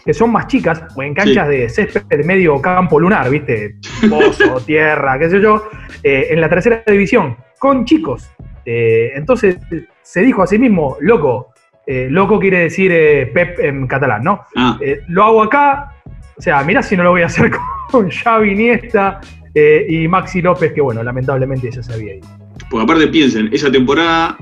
[0.04, 1.56] que son más chicas, o en canchas Sí.
[1.56, 3.76] de césped de medio campo lunar, ¿viste?
[4.08, 5.68] Pozo, tierra, qué sé yo,
[6.02, 8.30] eh, en la tercera división, con chicos.
[8.64, 9.56] Eh, entonces
[10.02, 11.52] se dijo a sí mismo, loco,
[11.86, 12.90] eh, loco quiere decir
[13.32, 14.42] Pep en catalán, ¿no?
[14.56, 14.78] Ah.
[15.08, 15.92] Lo hago acá,
[16.36, 17.50] o sea, mirá si no lo voy a hacer
[17.90, 19.20] con Xavi Iniesta
[19.54, 22.28] y Maxi López, que bueno, lamentablemente ya se había ido.
[22.70, 24.36] Porque aparte piensen, esa temporada,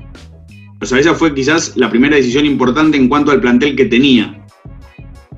[0.79, 4.45] o sea, esa fue quizás la primera decisión importante en cuanto al plantel que tenía.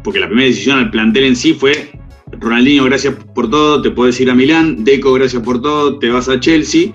[0.04, 1.91] Porque la primera decisión al plantel en sí fue,
[2.32, 6.30] Ronaldinho, gracias por todo, te puedes ir a Milán, Deco, gracias por todo, te vas
[6.30, 6.91] a Chelsea.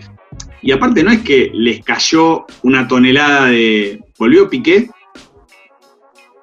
[0.63, 4.01] Y aparte no es que les cayó una tonelada de...
[4.19, 4.89] Volvió Piqué,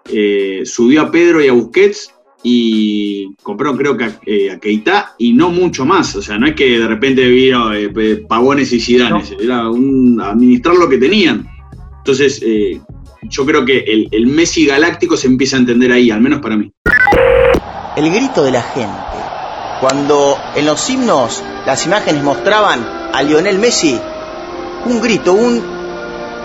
[0.10, 5.16] eh, subió a Pedro y a Busquets y compró creo que a, eh, a Keita
[5.18, 6.16] y no mucho más.
[6.16, 7.90] O sea, no es que de repente vino eh,
[8.28, 11.48] Pavones y Zidanes, era un, administrar lo que tenían.
[12.02, 12.82] Entonces, eh,
[13.24, 16.58] yo creo que el, el Messi galáctico se empieza a entender ahí, al menos para
[16.58, 16.72] mí.
[17.96, 18.98] el grito de la gente.
[19.80, 22.84] Cuando en los himnos las imágenes mostraban
[23.14, 24.00] a Lionel Messi,
[24.86, 25.62] un grito, un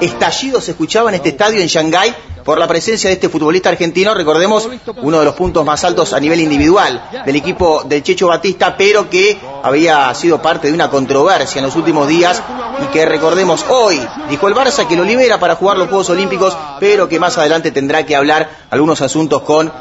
[0.01, 2.15] estallido se escuchaba en este estadio en Shanghái
[2.47, 4.69] por la presencia de este futbolista argentino, recordemos,
[5.03, 9.11] uno de los puntos más altos a nivel individual del equipo del Checho Batista, pero
[9.11, 12.41] que había sido parte de una controversia en los últimos días
[12.85, 16.57] y que recordemos hoy, dijo el Barça que lo libera para jugar los Juegos Olímpicos,
[16.79, 19.73] pero que más adelante tendrá que hablar algunos asuntos con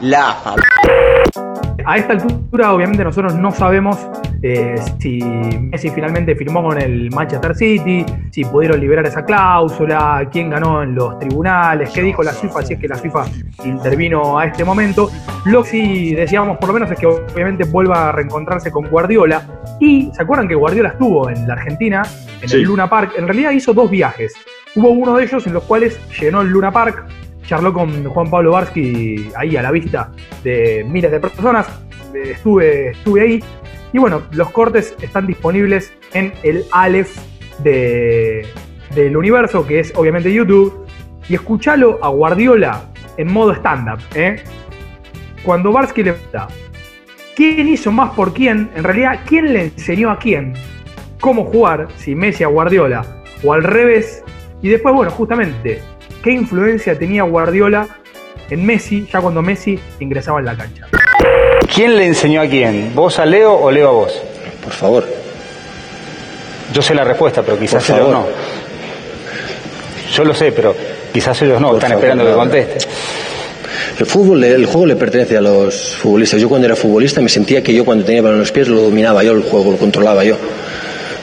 [0.00, 0.54] la AFA.
[1.86, 3.98] A esta altura, obviamente, nosotros no sabemos
[4.42, 10.50] eh, si Messi finalmente firmó con el Manchester City, si pudieron liberar esa cláusula, quién
[10.50, 13.24] ganó en los tribunales, qué dijo la FIFA, si es que la FIFA
[13.64, 15.10] intervino a este momento.
[15.46, 19.42] Lo que sí decíamos, por lo menos, es que obviamente vuelva a reencontrarse con Guardiola.
[19.80, 22.02] Y se acuerdan que Guardiola estuvo en la Argentina,
[22.42, 23.12] en el Luna Park.
[23.16, 24.34] En realidad hizo dos viajes.
[24.74, 27.04] Hubo uno de ellos en los cuales llenó el Luna Park
[27.46, 30.10] charló con Juan Pablo Barsky ahí a la vista
[30.42, 31.68] de miles de personas.
[32.14, 33.44] Estuve, estuve ahí.
[33.92, 37.16] Y bueno, los cortes están disponibles en el Aleph
[37.62, 38.46] de,
[38.94, 40.84] del universo, que es obviamente YouTube.
[41.28, 42.84] Y escuchalo a Guardiola
[43.16, 44.00] en modo stand-up.
[44.14, 44.42] ¿eh?
[45.42, 46.48] Cuando Barsky le pregunta,
[47.36, 48.70] ¿quién hizo más por quién?
[48.74, 50.54] En realidad, ¿quién le enseñó a quién
[51.20, 51.88] cómo jugar?
[51.96, 53.04] Si Messi a Guardiola
[53.42, 54.22] o al revés.
[54.60, 55.80] Y después, bueno, justamente,
[56.24, 57.86] qué influencia tenía Guardiola
[58.48, 60.86] en Messi ya cuando Messi ingresaba en la cancha.
[61.72, 62.92] ¿Quién le enseñó a quién?
[62.94, 64.22] ¿Vos a Leo o Leo a vos?
[64.62, 65.06] Por favor.
[66.72, 68.26] Yo sé la respuesta, pero quizás ellos no.
[70.14, 70.74] Yo lo sé, pero
[71.12, 72.88] quizás ellos no, Por están favor, esperando que conteste.
[73.98, 76.40] El fútbol, el juego le pertenece a los futbolistas.
[76.40, 78.68] Yo cuando era futbolista me sentía que yo cuando tenía el balón en los pies
[78.68, 80.36] lo dominaba yo el juego, lo controlaba yo.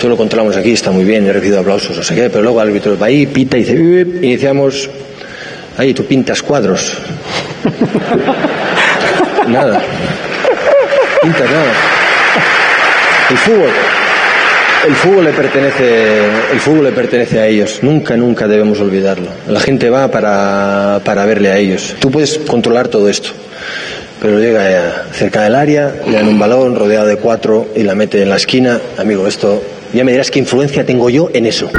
[0.01, 2.59] Todo lo controlamos aquí, está muy bien, he recibido aplausos, no sé qué, pero luego
[2.59, 4.89] el árbitro va ahí, pita y dice, decíamos,
[5.77, 6.97] ahí tú pintas cuadros.
[9.47, 9.79] nada.
[11.21, 11.71] Pintas nada.
[13.29, 13.69] El fútbol,
[14.87, 17.77] el fútbol le pertenece, el fútbol le pertenece a ellos.
[17.83, 19.27] Nunca, nunca debemos olvidarlo.
[19.49, 21.95] La gente va para, para verle a ellos.
[21.99, 23.29] Tú puedes controlar todo esto,
[24.19, 28.23] pero llega cerca del área, le dan un balón rodeado de cuatro y la mete
[28.23, 28.79] en la esquina.
[28.97, 29.61] Amigo, esto
[29.93, 31.69] ya me dirás qué influencia tengo yo en eso.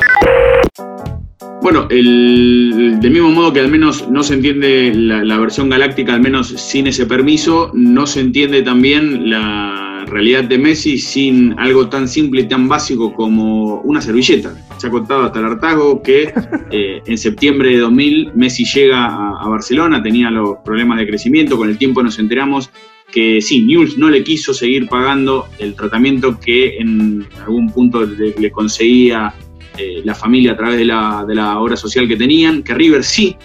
[1.63, 6.13] Bueno, el, del mismo modo que al menos no se entiende la, la versión galáctica,
[6.13, 11.89] al menos sin ese permiso, no se entiende también la realidad de Messi sin algo
[11.89, 14.55] tan simple y tan básico como una servilleta.
[14.77, 16.33] Se ha contado hasta el hartazgo que
[16.71, 21.57] eh, en septiembre de 2000 Messi llega a, a Barcelona, tenía los problemas de crecimiento,
[21.57, 22.71] con el tiempo nos enteramos
[23.13, 28.51] que sí, Newell's no le quiso seguir pagando el tratamiento que en algún punto le,
[28.51, 29.35] conseguía
[29.79, 33.05] eh, la familia a través de la, de la obra social que tenían, que River
[33.05, 33.37] sí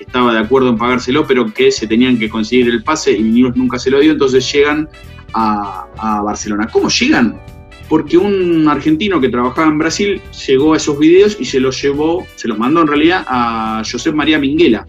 [0.00, 3.56] estaba de acuerdo en pagárselo, pero que se tenían que conseguir el pase y Newell's
[3.56, 4.88] nunca se lo dio, entonces llegan
[5.32, 6.68] a, Barcelona.
[6.72, 7.40] ¿Cómo llegan?
[7.88, 12.24] Porque un argentino que trabajaba en Brasil llegó a esos videos y se los llevó,
[12.36, 14.86] se los mandó en realidad a Josep María Minguela,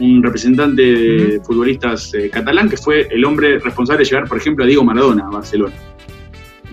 [0.00, 4.64] un representante de futbolistas eh, catalán, que fue el hombre responsable de llevar, por ejemplo,
[4.64, 5.74] a Diego Maradona a Barcelona.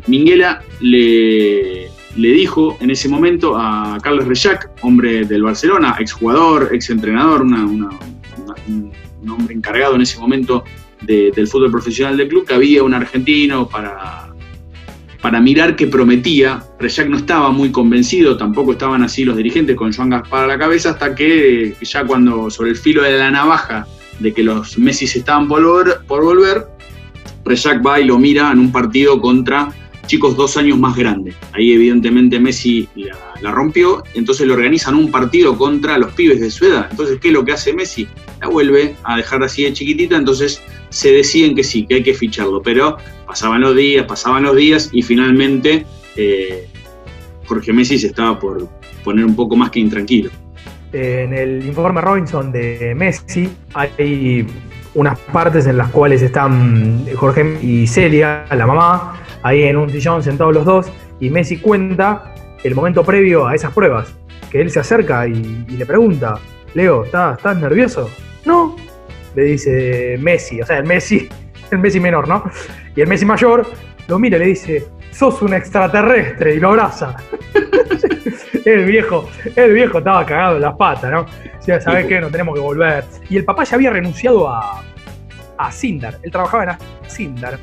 [0.07, 7.41] Minguela le, le dijo en ese momento a Carlos Rechac, hombre del Barcelona, exjugador, exentrenador,
[7.41, 8.91] una, una, una- un,
[9.23, 10.63] un hombre encargado en ese momento
[11.01, 14.27] de- del fútbol profesional del club, que había un argentino para,
[15.25, 16.63] para mirar que prometía.
[16.77, 20.59] Rechac no estaba muy convencido, tampoco estaban así los dirigentes con Joan Gaspar a la
[20.59, 23.87] cabeza, hasta que ya cuando sobre el filo de la navaja
[24.19, 26.67] de que los Messi estaban por volver, por volver
[27.43, 29.73] Rechac va y lo mira en un partido contra
[30.05, 31.33] chicos dos años más grandes.
[31.53, 36.51] Ahí evidentemente Messi la, la rompió, entonces le organizan un partido contra los pibes de
[36.51, 36.87] su edad.
[36.91, 38.07] Entonces, ¿qué es lo que hace Messi?
[38.41, 40.61] La vuelve a dejar así de chiquitita, entonces
[40.95, 42.61] se deciden que sí, que hay que ficharlo.
[42.61, 46.67] Pero pasaban los días, pasaban los días y finalmente eh,
[47.45, 48.69] Jorge Messi se estaba por
[49.03, 50.29] poner un poco más que intranquilo.
[50.93, 54.47] En el informe Robinson de Messi hay
[54.93, 60.23] unas partes en las cuales están Jorge y Celia, la mamá, ahí en un sillón
[60.23, 60.87] sentados los dos,
[61.19, 64.13] y Messi cuenta el momento previo a esas pruebas,
[64.49, 66.39] que él se acerca y, y le pregunta,
[66.73, 68.09] Leo, ¿estás, ¿estás nervioso?
[68.45, 68.74] No,
[69.35, 71.29] le dice Messi, o sea, el Messi,
[71.71, 72.43] el Messi menor, ¿no?
[72.95, 73.67] Y el Messi mayor
[74.07, 77.15] lo mira y le dice, sos un extraterrestre, y lo abraza.
[78.65, 81.21] el viejo, el viejo estaba cagado en las patas, ¿no?
[81.21, 82.19] O sea, ¿sabes qué?
[82.19, 83.03] No tenemos que volver.
[83.29, 84.83] Y el papá ya había renunciado a,
[85.57, 86.19] a Sindar.
[86.21, 87.57] Él trabajaba en Sindar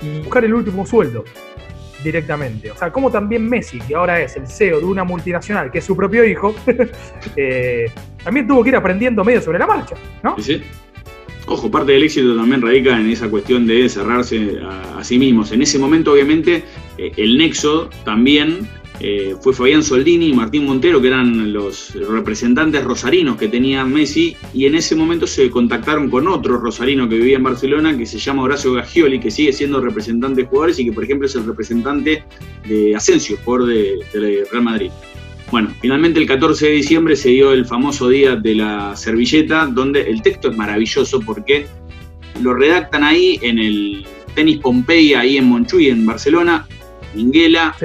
[0.00, 1.24] y buscar el último sueldo
[2.02, 2.70] directamente.
[2.70, 5.84] O sea, como también Messi, que ahora es el CEO de una multinacional, que es
[5.84, 6.54] su propio hijo,
[7.36, 7.90] eh,
[8.22, 10.36] también tuvo que ir aprendiendo medio sobre la marcha, ¿no?
[10.38, 10.64] Sí, sí.
[11.50, 15.50] Ojo, parte del éxito también radica en esa cuestión de cerrarse a, sí mismos.
[15.50, 16.62] En ese momento, obviamente,
[16.96, 18.68] eh, el nexo también
[19.00, 24.36] eh, fue Fabián Soldini y Martín Montero, que eran los representantes rosarinos que tenía Messi,
[24.54, 28.20] y en ese momento se contactaron con otro rosarino que vivía en Barcelona, que se
[28.20, 31.46] llama Horacio Gagioli, que sigue siendo representante de jugadores y que, por ejemplo, es el
[31.46, 32.22] representante
[32.68, 34.90] de Asensio, jugador de, de Real Madrid.
[35.50, 40.02] Bueno, finalmente el 14 de diciembre se dio el famoso día de la servilleta, donde
[40.02, 41.66] el texto es maravilloso porque
[42.40, 46.66] lo redactan ahí en el, Tenis Pompeya ahí en Monchuy, en Barcelona,
[47.14, 47.76] Minguela,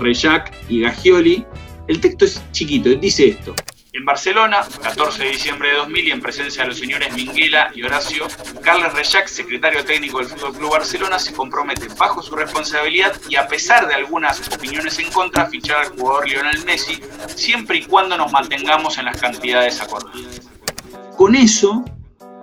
[0.00, 1.44] Reyac y Gagioli.
[1.88, 3.54] El texto es chiquito, dice esto.
[3.96, 7.84] En Barcelona, 14 de diciembre de 2000, y en presencia de los señores Minguela y
[7.84, 8.26] Horacio,
[8.60, 13.46] Carles Reyac, secretario técnico del Fútbol Club Barcelona, se compromete bajo su responsabilidad y a
[13.46, 17.00] pesar de algunas opiniones en contra, fichar al jugador Lionel Messi,
[17.36, 20.40] siempre y cuando nos mantengamos en las cantidades acordadas.
[21.16, 21.84] Con eso,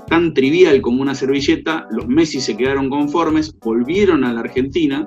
[0.07, 5.05] tan trivial como una servilleta, los Messi se quedaron conformes, volvieron a la Argentina.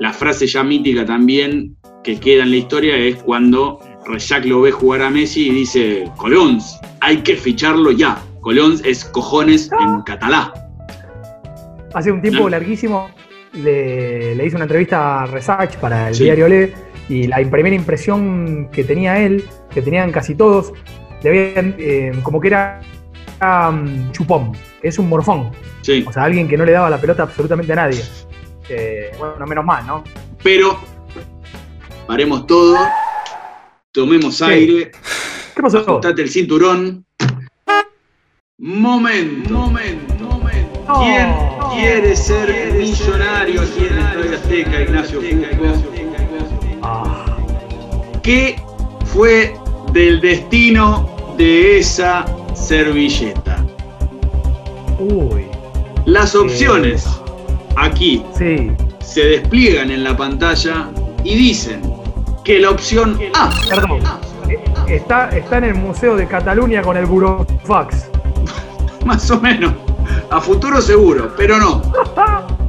[0.00, 4.72] La frase ya mítica también que queda en la historia es cuando Rejac lo ve
[4.72, 6.58] jugar a Messi y dice, Colón,
[7.00, 8.18] hay que ficharlo ya.
[8.40, 10.52] Colón es cojones en catalá.
[11.94, 13.10] Hace un tiempo larguísimo
[13.52, 16.72] le, le hice una entrevista a Resach para el diario Le
[17.08, 20.72] y la primera impresión que tenía él, que tenían casi todos,
[21.22, 22.80] le habían eh, como que era
[23.40, 25.50] um, chupón, que es un morfón.
[26.06, 28.02] O sea, alguien que no le daba la pelota absolutamente a nadie.
[28.68, 30.04] Eh, bueno, menos mal, ¿no?
[30.42, 30.78] Pero
[32.06, 32.76] paremos todo
[33.92, 34.90] Tomemos aire.
[35.54, 35.78] ¿Qué pasó?
[35.78, 37.04] Ajustate el cinturón.
[38.58, 40.94] Momento, momento, momento.
[41.00, 41.32] ¿Quién
[41.74, 45.20] quiere ser millonario aquí en el Estadio Azteca, Ignacio
[46.82, 47.36] ah.
[48.22, 48.60] ¿Qué
[49.06, 49.54] fue
[49.92, 53.64] del destino de esa servilleta?
[54.98, 55.46] Uy.
[56.04, 57.06] Las opciones
[57.76, 58.24] aquí
[59.00, 60.90] se despliegan en la pantalla
[61.22, 61.97] y dicen
[62.48, 63.50] que la opción A.
[63.68, 64.00] Perdón.
[64.88, 68.08] Está, está en el Museo de Cataluña con el Burofax.
[69.04, 69.74] Más o menos.
[70.30, 71.82] A futuro seguro, pero no.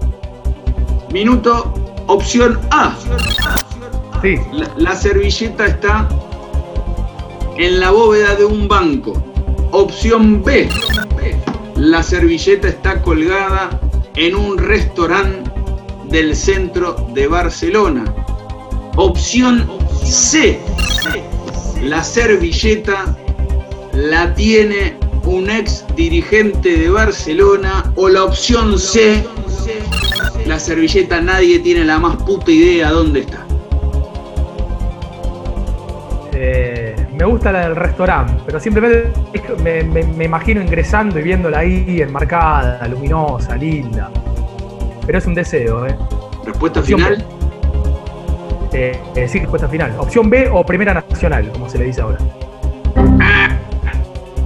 [1.14, 1.74] Minuto,
[2.08, 2.94] opción A.
[4.22, 4.36] Sí.
[4.76, 6.10] La, servilleta está
[7.56, 9.14] en la bóveda de un banco.
[9.72, 10.68] Opción B.
[11.78, 13.70] La servilleta está colgada
[14.18, 15.50] en un restaurante
[16.10, 18.19] del centro de Barcelona.
[18.96, 19.68] Opción
[20.04, 20.60] C.
[21.82, 23.16] La servilleta
[23.94, 27.92] la tiene un ex dirigente de Barcelona.
[27.96, 29.24] O la opción C.
[30.46, 33.46] La servilleta nadie tiene la más puta idea dónde está.
[36.34, 39.12] Eh, me gusta la del restaurante, pero simplemente
[39.62, 44.10] me, me, imagino ingresando y viéndola ahí enmarcada, luminosa, linda.
[45.06, 45.98] Pero es un deseo, ¿eh?
[46.46, 47.26] Respuesta final.
[48.72, 49.96] Eh, sí, respuesta final.
[49.98, 52.20] Opción B o Primera Nacional, como se le dice ahora.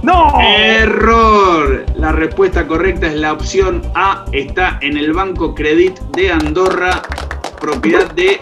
[0.02, 0.38] ¡No!
[0.40, 1.86] Error.
[1.96, 4.24] La respuesta correcta es la opción A.
[4.32, 7.02] Está en el Banco Credit de Andorra,
[7.58, 8.38] propiedad de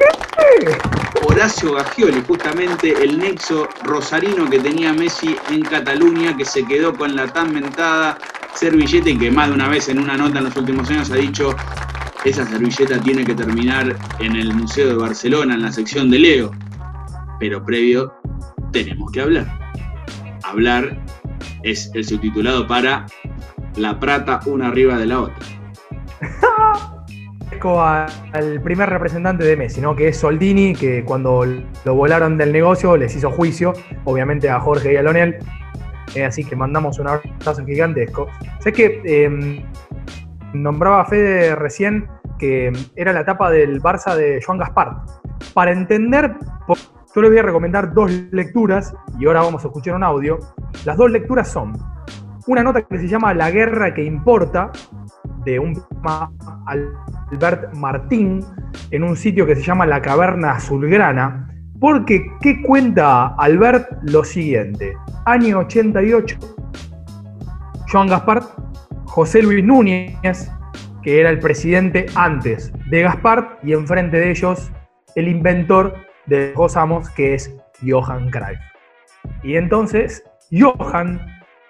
[1.29, 7.15] Horacio Gagioli, justamente el nexo rosarino que tenía Messi en Cataluña, que se quedó con
[7.15, 8.19] la tan mentada
[8.55, 11.17] servilleta y que más de una vez en una nota en los últimos años ha
[11.17, 11.55] dicho
[12.25, 16.51] esa servilleta tiene que terminar en el Museo de Barcelona, en la sección de Leo.
[17.41, 18.13] Pero previo,
[18.73, 19.47] tenemos que hablar.
[20.45, 20.99] Hablar
[21.63, 23.07] es el subtitulado para
[23.77, 25.47] La Prata una arriba de la otra.
[28.33, 29.95] al primer representante de Messi, ¿no?
[29.95, 31.45] que es Soldini, que cuando
[31.85, 33.73] lo volaron del negocio les hizo juicio,
[34.05, 35.37] obviamente a Jorge y a Lonel.
[36.15, 38.29] Eh, así que mandamos un abrazo gigantesco.
[38.59, 39.63] Sé que em,
[40.53, 44.97] nombraba Fede recién que era la etapa del Barça de Joan Gaspar.
[45.55, 46.35] Para entender,
[47.15, 50.39] yo les voy a recomendar dos lecturas, y ahora vamos a escuchar un audio.
[50.85, 51.73] Las dos lecturas son
[52.49, 54.73] una nota que se llama La guerra que importa,
[55.45, 55.81] de un
[56.67, 58.45] Albert Martín,
[58.91, 63.89] en un sitio que se llama La Caverna Azulgrana, porque ¿qué cuenta Albert?
[64.03, 66.39] Lo siguiente, año 88,
[67.91, 68.43] Joan Gaspar
[69.13, 70.51] José Luis Núñez,
[71.03, 74.73] que era el presidente antes de Gaspar, y enfrente de ellos
[75.17, 75.95] el inventor
[76.25, 77.55] de los amos, que es
[77.87, 78.59] Johan Cruyff.
[79.43, 81.21] Y entonces Johan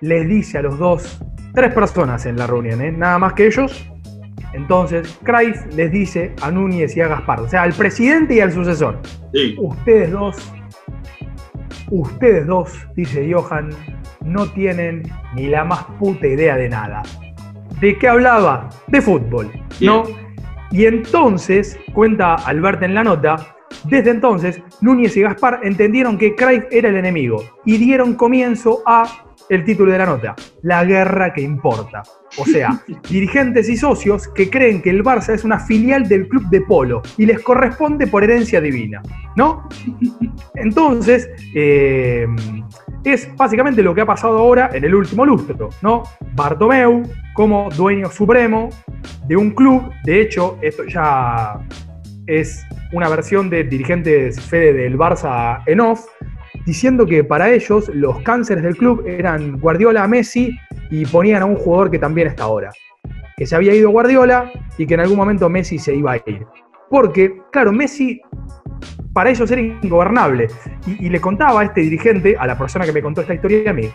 [0.00, 1.20] les dice a los dos,
[1.52, 2.92] tres personas en la reunión, ¿eh?
[2.92, 3.90] nada más que ellos.
[4.52, 8.52] Entonces Cruyff les dice a Núñez y a Gaspar, o sea, al presidente y al
[8.52, 9.00] sucesor.
[9.58, 10.52] Ustedes dos,
[11.90, 13.70] ustedes dos, dice Johan,
[14.24, 15.02] no tienen
[15.34, 17.02] ni la más puta idea de nada.
[17.82, 18.68] ¿De qué hablaba?
[18.86, 20.04] De fútbol, ¿no?
[20.70, 23.56] Y entonces, cuenta Albert en la nota,
[23.90, 29.26] desde entonces, Núñez y Gaspar entendieron que Cruyff era el enemigo y dieron comienzo a
[29.48, 32.04] el título de la nota, La guerra que importa.
[32.38, 36.48] O sea, dirigentes y socios que creen que el Barça es una filial del club
[36.50, 39.02] de polo y les corresponde por herencia divina,
[39.34, 39.68] ¿no?
[40.54, 42.28] Entonces, eh,
[43.04, 46.04] es básicamente lo que ha pasado ahora en el último lustro, ¿no?
[46.34, 47.02] Bartomeu
[47.34, 48.68] como dueño supremo
[49.26, 51.58] de un club, de hecho, esto ya
[52.26, 56.06] es una versión de dirigentes Fede del Barça en off,
[56.66, 60.56] diciendo que para ellos los cánceres del club eran Guardiola, Messi
[60.90, 62.70] y ponían a un jugador que también está ahora.
[63.36, 66.46] Que se había ido Guardiola y que en algún momento Messi se iba a ir.
[66.90, 68.20] Porque, claro, Messi
[69.12, 70.48] para ellos era ingobernable.
[70.86, 73.72] Y, le contaba a este dirigente, a la persona que me contó esta historia a
[73.72, 73.88] mí,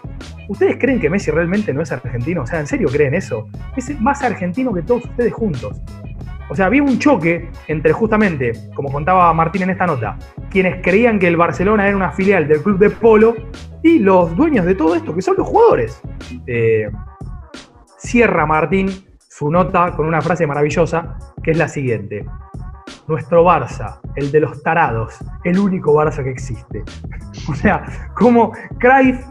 [0.47, 2.43] ¿ustedes creen que Messi realmente no es argentino?
[2.43, 3.47] O sea, ¿en serio creen eso?
[3.76, 5.82] Es más argentino que todos ustedes juntos.
[6.49, 10.18] O sea, había un choque entre justamente, como contaba Martín en esta nota,
[10.49, 13.36] quienes creían que el Barcelona era una filial del club de polo
[13.84, 16.01] y los dueños de todo esto, que son los jugadores.
[16.45, 16.89] Eh,
[17.97, 18.89] cierra Martín
[19.38, 22.26] su nota con una frase maravillosa, que es la siguiente.
[23.08, 26.84] Nuestro Barça, el de los tarados, el único Barça que existe.
[27.49, 29.24] O sea, como Cruyff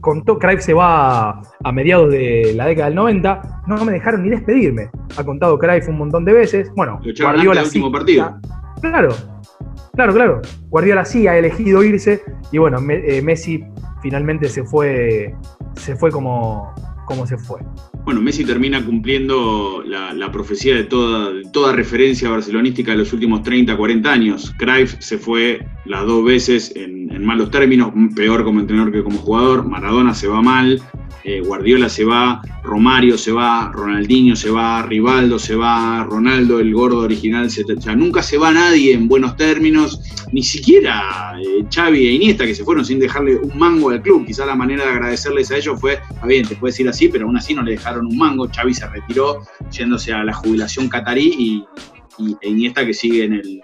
[0.00, 4.30] contó, Cruyff se va a mediados de la década del 90, no me dejaron ni
[4.30, 4.90] despedirme.
[5.16, 6.72] Ha contado Cruyff un montón de veces.
[6.74, 8.40] Bueno, Guardiola el último partido.
[8.80, 9.10] Claro,
[9.92, 10.40] claro, claro.
[10.68, 13.64] Guardiola sí ha elegido irse y bueno, eh, Messi
[14.02, 15.34] finalmente se fue,
[15.74, 16.74] se fue como,
[17.10, 17.58] como se fue.
[18.04, 23.76] Bueno, Messi termina cumpliendo la, profecía de toda, toda, referencia barcelonística de los últimos 30,
[23.76, 24.54] 40 años.
[24.56, 29.66] Cruyff se fue las dos veces en, malos términos, peor como entrenador que como jugador.
[29.66, 30.80] Maradona se va mal,
[31.22, 36.72] eh, Guardiola se va, Romario se va, Ronaldinho se va, Rivaldo se va, Ronaldo, el
[36.72, 37.64] gordo original, se,
[37.94, 40.00] nunca se va nadie en buenos términos,
[40.32, 44.24] ni siquiera eh, Xavi e Iniesta que se fueron sin dejarle un mango al club.
[44.26, 47.26] Quizá la manera de agradecerles a ellos fue, está bien, te puedes decir así, pero
[47.26, 48.48] aún así no le dejaron un mango.
[48.48, 51.64] Xavi se retiró yéndose a la jubilación catarí y,
[52.18, 53.62] y e Iniesta que sigue en el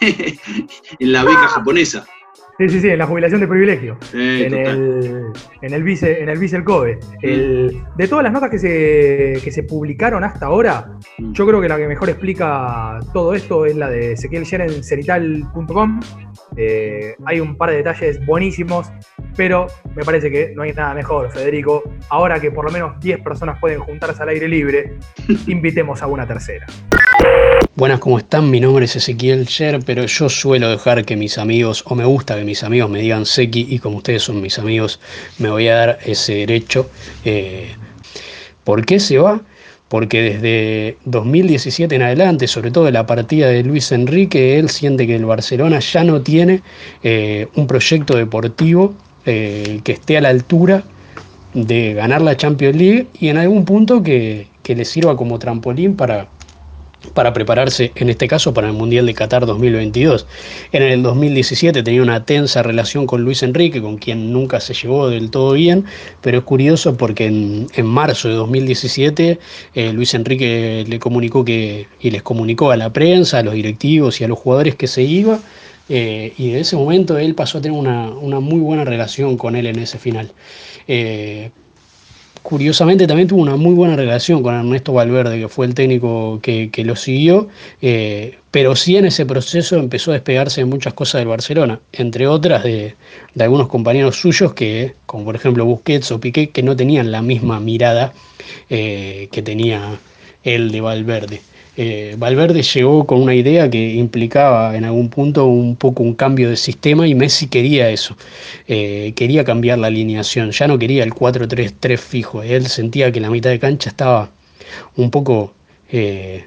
[0.98, 2.06] en la beca japonesa.
[2.58, 3.96] Sí, sí, sí, en la jubilación de privilegio.
[4.12, 5.32] en, el,
[5.62, 6.98] en, el, vice, en el vice el COBE.
[7.22, 11.68] El, de todas las notas que se, que se publicaron hasta ahora, yo creo que
[11.68, 16.00] la que mejor explica todo esto es la de Ezequiel Sher en cerital.com.
[16.56, 18.90] Eh, hay un par de detalles buenísimos,
[19.36, 21.84] pero me parece que no hay nada mejor, Federico.
[22.10, 24.98] Ahora que por lo menos 10 personas pueden juntarse al aire libre,
[25.46, 26.66] invitemos a una tercera.
[27.78, 28.50] Buenas, ¿cómo están?
[28.50, 32.34] Mi nombre es Ezequiel Sher, pero yo suelo dejar que mis amigos, o me gusta
[32.34, 34.98] que mis amigos me digan Seki, y como ustedes son mis amigos,
[35.38, 36.90] me voy a dar ese derecho.
[37.24, 37.68] Eh,
[38.64, 39.42] ¿Por qué se va?
[39.86, 45.06] Porque desde 2017 en adelante, sobre todo de la partida de Luis Enrique, él siente
[45.06, 46.62] que el Barcelona ya no tiene
[47.04, 48.92] eh, un proyecto deportivo
[49.24, 50.82] eh, que esté a la altura
[51.54, 55.94] de ganar la Champions League y en algún punto que, que le sirva como trampolín
[55.94, 56.26] para
[57.14, 60.26] para prepararse, en este caso, para el Mundial de Qatar 2022.
[60.72, 65.08] En el 2017 tenía una tensa relación con Luis Enrique, con quien nunca se llevó
[65.08, 65.84] del todo bien,
[66.20, 69.38] pero es curioso porque en, marzo de 2017
[69.74, 74.20] eh, Luis Enrique le comunicó que, y les comunicó a la prensa, a los directivos
[74.20, 75.38] y a los jugadores que se iba,
[75.88, 79.66] eh, y de ese momento él pasó a tener una, muy buena relación con él
[79.66, 80.30] en ese final.
[80.86, 81.50] Eh,
[82.48, 86.70] curiosamente también tuvo una muy buena relación con Ernesto Valverde, que fue el técnico que,
[86.82, 87.48] lo siguió,
[87.82, 92.26] eh, pero sí en ese proceso empezó a despegarse de muchas cosas del Barcelona, entre
[92.26, 92.94] otras de,
[93.38, 97.60] algunos compañeros suyos que, como por ejemplo Busquets o Piqué, que no tenían la misma
[97.60, 98.14] mirada
[98.70, 100.00] eh, que tenía
[100.42, 101.42] él de Valverde.
[101.80, 106.50] Eh, Valverde llegó con una idea que implicaba en algún punto un poco un cambio
[106.50, 108.16] de sistema y Messi quería eso,
[108.66, 113.30] eh, quería cambiar la alineación, ya no quería el 4-3-3 fijo, él sentía que la
[113.30, 114.28] mitad de cancha estaba
[114.96, 115.54] un poco,
[115.92, 116.46] eh,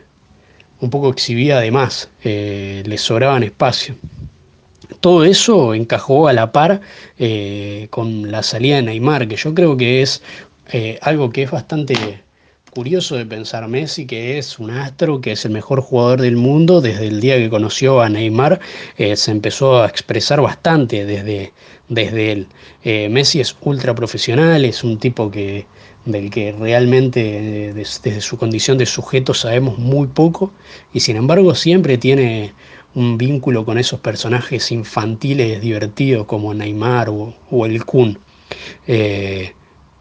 [0.82, 3.95] un poco exhibida de más, le sobraban espacio.
[4.99, 6.82] Todo eso encajó a la par
[7.89, 10.21] con la salida de Neymar, que yo creo que es
[11.01, 12.20] algo que es bastante
[12.72, 16.80] curioso de pensar Messi, que es un astro, que es el mejor jugador del mundo,
[16.80, 18.61] desde el día que conoció a Neymar,
[18.97, 21.51] eh, se empezó a expresar bastante desde,
[21.89, 22.47] desde él.
[22.84, 25.65] Eh, Messi es ultra profesional, es un tipo que,
[26.05, 30.53] del que realmente eh, desde su condición de sujeto sabemos muy poco,
[30.93, 32.53] y sin embargo siempre tiene
[32.95, 38.17] un vínculo con esos personajes infantiles divertidos como Neymar o, el Kun.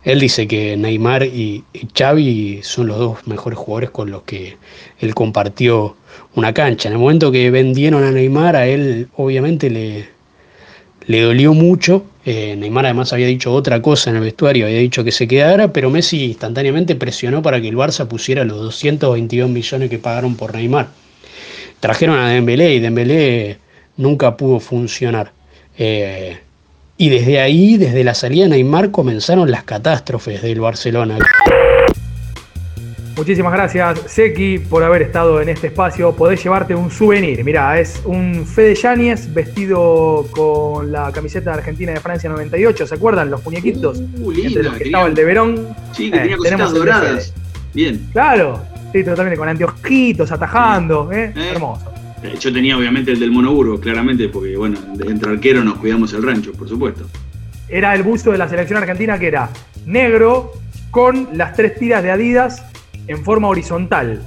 [0.03, 4.57] Él dice que Neymar y, Xavi son los dos mejores jugadores con los que
[4.99, 5.97] él compartió
[6.35, 6.89] una cancha.
[6.89, 10.09] En el momento que vendieron a Neymar, a él obviamente le,
[11.07, 12.05] le dolió mucho.
[12.25, 15.73] Eh, Neymar además había dicho otra cosa en el vestuario, había dicho que se quedara,
[15.73, 20.55] pero Messi instantáneamente presionó para que el Barça pusiera los 222 millones que pagaron por
[20.55, 20.89] Neymar.
[21.81, 23.59] Trajeron a Dembélé y Dembélé
[23.97, 25.33] nunca pudo funcionar.
[25.79, 26.39] Eh,
[27.01, 31.17] y desde ahí, desde la salida de Neymar, comenzaron las catástrofes del Barcelona.
[33.17, 36.15] Muchísimas gracias, Seki, por haber estado en este espacio.
[36.15, 37.43] Podés llevarte un souvenir.
[37.43, 42.87] Mirá, es un Fede Yáñez vestido con la camiseta de Argentina de Francia 98.
[42.87, 43.31] ¿Se acuerdan?
[43.31, 43.99] Los muñequitos.
[44.19, 45.69] Uh, Entre linda, los que estaba el de Verón.
[45.93, 47.35] Sí, que Eh, tenía cositas doradas.
[47.73, 48.09] Bien.
[48.13, 51.11] Claro, sí, totalmente, con anteojitos, atajando.
[51.13, 51.33] ¿eh?
[51.35, 51.93] Hermoso.
[52.23, 56.23] Eh, Yo tenía obviamente el del Monoburgo, claramente, porque bueno, entre arqueros nos cuidamos el
[56.23, 57.07] rancho, por supuesto.
[57.69, 59.49] Era el buzo de la selección argentina que era
[59.87, 60.53] negro
[60.91, 62.65] con las tres tiras de Adidas
[63.07, 64.21] en forma horizontal.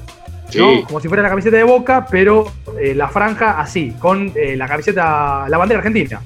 [0.56, 0.74] ¿no?
[0.76, 0.84] Sí.
[0.88, 4.68] Como si fuera la camiseta de Boca, pero eh, la franja así, con eh, la
[4.68, 6.22] camiseta, la bandera argentina.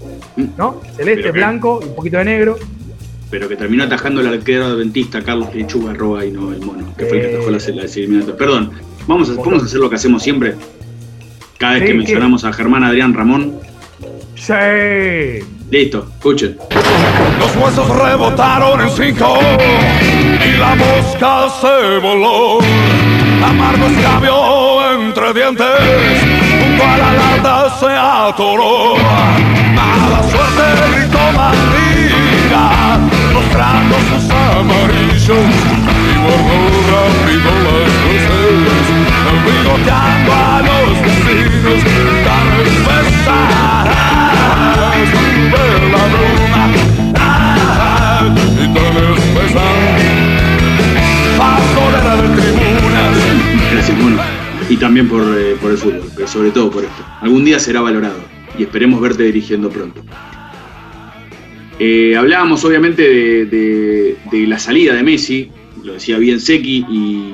[0.58, 0.82] ¿No?
[0.96, 2.58] Celeste, Pero blanco un poquito de negro.
[3.30, 7.06] Pero que terminó atajando el arquero adventista Carlos Lechuga Roa y no el mono, que
[7.06, 8.38] fue el que atajó las eliminatorias.
[8.38, 8.72] Perdón,
[9.06, 10.56] vamos a, vamos a hacer lo que hacemos siempre.
[11.58, 13.60] Cada vez Sí, que mencionamos a Germán Adrián Ramón.
[14.36, 14.54] Sí.
[15.70, 16.58] Listo, escuchen.
[17.40, 19.40] Los huesos rebotaron en cinco
[20.46, 22.60] y la mosca se voló.
[23.44, 25.68] Amargo escabio entre dientes,
[26.62, 28.96] junto a la lata se atoró.
[29.76, 32.66] Mala suerte gritó María,
[33.34, 35.48] mostrando sus amarillos.
[36.08, 36.60] Y borró
[36.94, 38.56] rápido las luces,
[39.46, 40.77] bigoteando a los
[53.72, 54.18] Gracias, mono.
[54.70, 57.06] Y también por, eh, por el fútbol, pero sobre todo por esto.
[57.22, 58.18] Algún día será valorado
[58.58, 60.04] y esperemos verte dirigiendo pronto.
[61.80, 65.50] Eh, hablábamos obviamente de, de- de la salida de Messi,
[65.84, 67.34] lo decía bien Seki, y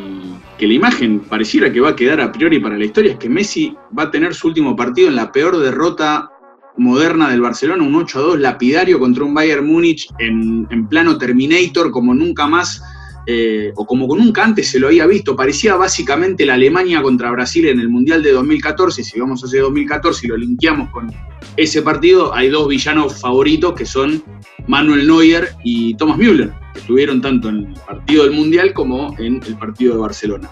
[0.64, 3.28] que la imagen pareciera que va a quedar a priori para la historia es que
[3.28, 6.32] Messi va a tener su último partido en la peor derrota
[6.78, 11.18] moderna del Barcelona, un 8 a 2 lapidario contra un Bayern Múnich en, en plano
[11.18, 12.82] Terminator, como nunca más,
[13.26, 15.36] eh, o como nunca antes se lo había visto.
[15.36, 19.02] Parecía básicamente la Alemania contra Brasil en el Mundial de 2014.
[19.02, 21.12] y Si vamos a ese 2014 y lo linkeamos con
[21.56, 24.24] ese partido, hay dos villanos favoritos que son
[24.68, 29.42] Manuel Neuer y Thomas Müller, que estuvieron tanto en el partido del Mundial como en
[29.46, 30.52] el partido de Barcelona.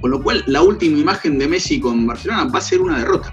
[0.00, 3.32] Con lo cual, la última imagen de Messi con Barcelona va a ser una derrota.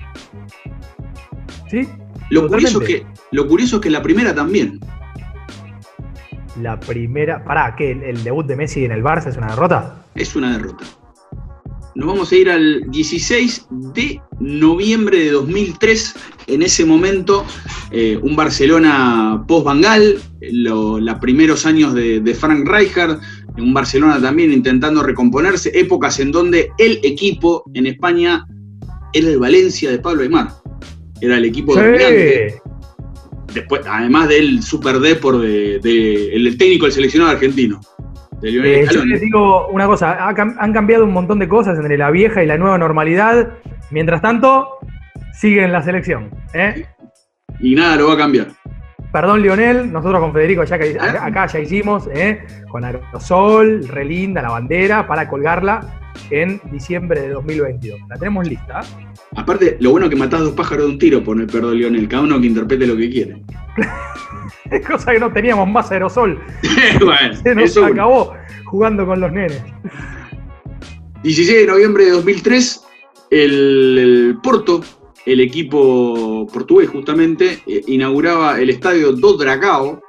[1.70, 1.88] ¿Sí?
[2.30, 4.80] Lo curioso, que, lo curioso es que la primera también.
[6.62, 7.44] La primera.
[7.44, 7.92] Pará, ¿qué?
[7.92, 10.06] ¿El, el debut de Messi en el Barça es una derrota?
[10.16, 10.86] Es una derrota.
[11.96, 16.16] Nos vamos a ir al 16 de noviembre de 2003.
[16.48, 17.46] En ese momento,
[17.92, 23.20] eh, un Barcelona post-Bangal, los primeros años de, de Frank Rijkaard,
[23.60, 28.48] un Barcelona también intentando recomponerse, épocas en donde el equipo en España
[29.14, 30.50] era el Valencia de Pablo Aymar.
[31.22, 32.60] Era el equipo dominante.
[33.54, 37.80] Después, además del Super Depor de, de- el técnico del seleccionado argentino.
[38.42, 38.50] De
[38.82, 42.44] Eh, yo les digo una cosa, han cambiado un montón de cosas entre la vieja
[42.44, 43.54] y la nueva normalidad.
[43.92, 44.68] Mientras tanto,
[45.34, 46.30] sigue en la selección.
[46.54, 46.86] ¿eh?
[47.60, 48.48] Y nada lo va a cambiar.
[49.14, 52.42] Perdón, Lionel, nosotros con Federico ya que, acá, acá ya hicimos, ¿eh?
[52.70, 55.82] con aerosol, re linda la bandera, para colgarla
[56.32, 58.00] en diciembre de 2022.
[58.10, 58.82] La tenemos lista.
[59.36, 62.24] Aparte, lo bueno que matás dos pájaros de un tiro por el perdón Lionel, cada
[62.24, 63.42] uno que interprete lo que quiere.
[64.72, 66.40] Es cosa que no teníamos más aerosol.
[67.00, 67.94] bueno, Se nos eso bueno.
[67.96, 68.34] acabó
[68.66, 69.62] jugando con los nenes.
[71.22, 72.84] 16 de noviembre de 2003,
[73.30, 74.82] el, el Porto,
[75.26, 80.02] el equipo portugués justamente, eh, inauguraba el estadio do Dragao,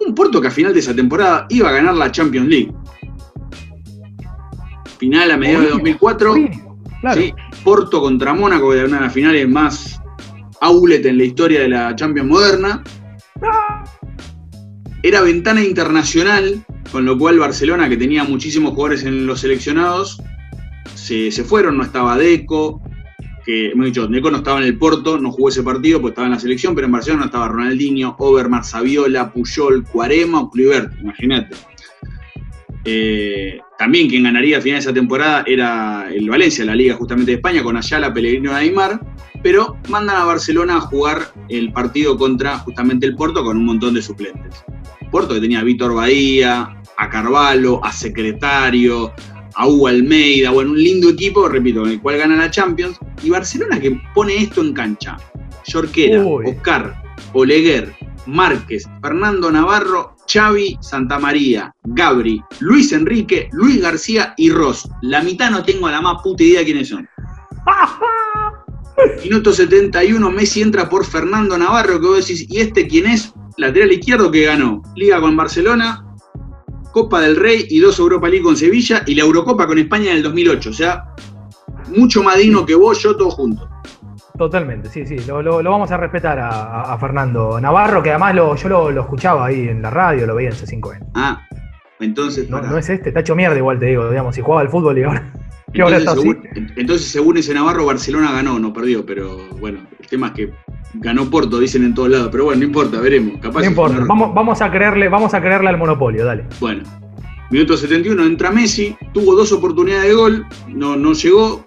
[0.00, 2.72] un Porto que a final de esa temporada iba a ganar la Champions League.
[4.98, 6.34] Final a mediados de 2004,
[7.14, 7.34] sí,
[7.64, 10.00] Porto contra Mónaco, que era una de las finales más
[10.60, 12.82] outlet en la historia de la Champions moderna.
[15.02, 20.22] Era ventana internacional, con lo cual Barcelona, que tenía muchísimos jugadores en los seleccionados,
[20.94, 22.82] se, se fueron, no estaba Deco,
[23.44, 26.26] que hemos dicho, Deco no estaba en el Porto, no jugó ese partido, pues estaba
[26.26, 31.56] en la selección, pero en Barcelona estaba Ronaldinho, Overmars, Saviola, Puyol, Cuarema o Kluivert, imagínate.
[32.84, 37.30] Eh, también quien ganaría al final de esa temporada era el Valencia, la Liga justamente
[37.30, 39.00] de España, con Ayala, Pellegrino y Aymar,
[39.42, 43.94] pero mandan a Barcelona a jugar el partido contra justamente el Porto con un montón
[43.94, 44.62] de suplentes.
[45.10, 49.14] Porto que tenía a Víctor Bahía, a Carvalho, a Secretario,
[49.54, 53.30] a Hugo Almeida, bueno, un lindo equipo, repito, con el cual gana la Champions, y
[53.30, 55.16] Barcelona que pone esto en cancha.
[55.72, 57.02] Jorquera, Oscar,
[57.32, 57.94] Oleguer,
[58.26, 64.88] Márquez, Fernando Navarro, Xavi, Santamaría, Gabri, Luis Enrique, Luis García y Ross.
[65.02, 67.08] La mitad no tengo la más puta idea quiénes son.
[69.24, 73.32] Minuto 71, Messi entra por Fernando Navarro, que vos decís, ¿y este quién es?
[73.56, 76.04] Lateral izquierdo que ganó Liga con Barcelona,
[76.92, 80.18] Copa del Rey y dos Europa League con Sevilla y la Eurocopa con España en
[80.18, 80.70] el 2008.
[80.70, 81.04] O sea,
[81.88, 83.68] mucho más digno que vos, yo, todos juntos.
[84.40, 85.18] Totalmente, sí, sí.
[85.26, 89.02] Lo, lo- lo vamos a respetar a, Fernando Navarro, que además lo- yo lo, lo
[89.02, 91.10] escuchaba ahí en la radio, lo veía en C5N.
[91.14, 91.46] Ah,
[92.00, 92.48] entonces.
[92.48, 94.96] No, no es este, está hecho mierda igual, te digo, digamos, si jugaba al fútbol
[94.96, 95.30] y ahora,
[95.74, 96.20] Entonces, así.
[96.22, 100.50] según, entonces, según ese Navarro, Barcelona ganó, no perdió, pero bueno, el tema es que
[100.94, 103.38] ganó Porto, dicen en todos lados, pero bueno, no importa, veremos.
[103.42, 106.46] Capaz No importa, vamos, vamos a creerle, vamos a creerle al monopolio, dale.
[106.60, 106.82] Bueno,
[107.50, 111.62] minuto 71 entra Messi, tuvo dos oportunidades de gol, no, no llegó.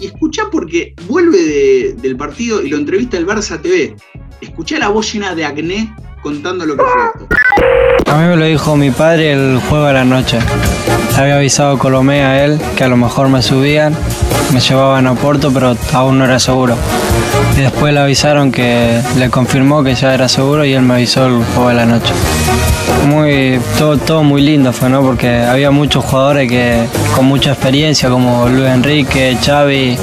[0.00, 3.94] Y escuchá porque vuelve de- del partido y lo entrevista el Barça TV.
[4.40, 8.10] Escuchá la voz llena de acné contando lo que fue esto.
[8.10, 10.38] A mí me lo dijo mi padre el juego de la noche.
[11.16, 13.94] Había avisado Colomé a él que a lo mejor me subían,
[14.54, 16.76] me llevaban a Porto, pero aún no era seguro.
[17.58, 21.26] Y después le avisaron que le confirmó que ya era seguro y él me avisó
[21.26, 22.14] el juego de la noche.
[23.06, 25.02] Muy, todo, todo muy lindo fue, ¿no?
[25.02, 26.84] Porque había muchos jugadores que
[27.14, 29.96] con mucha experiencia, como Luis Enrique, Xavi,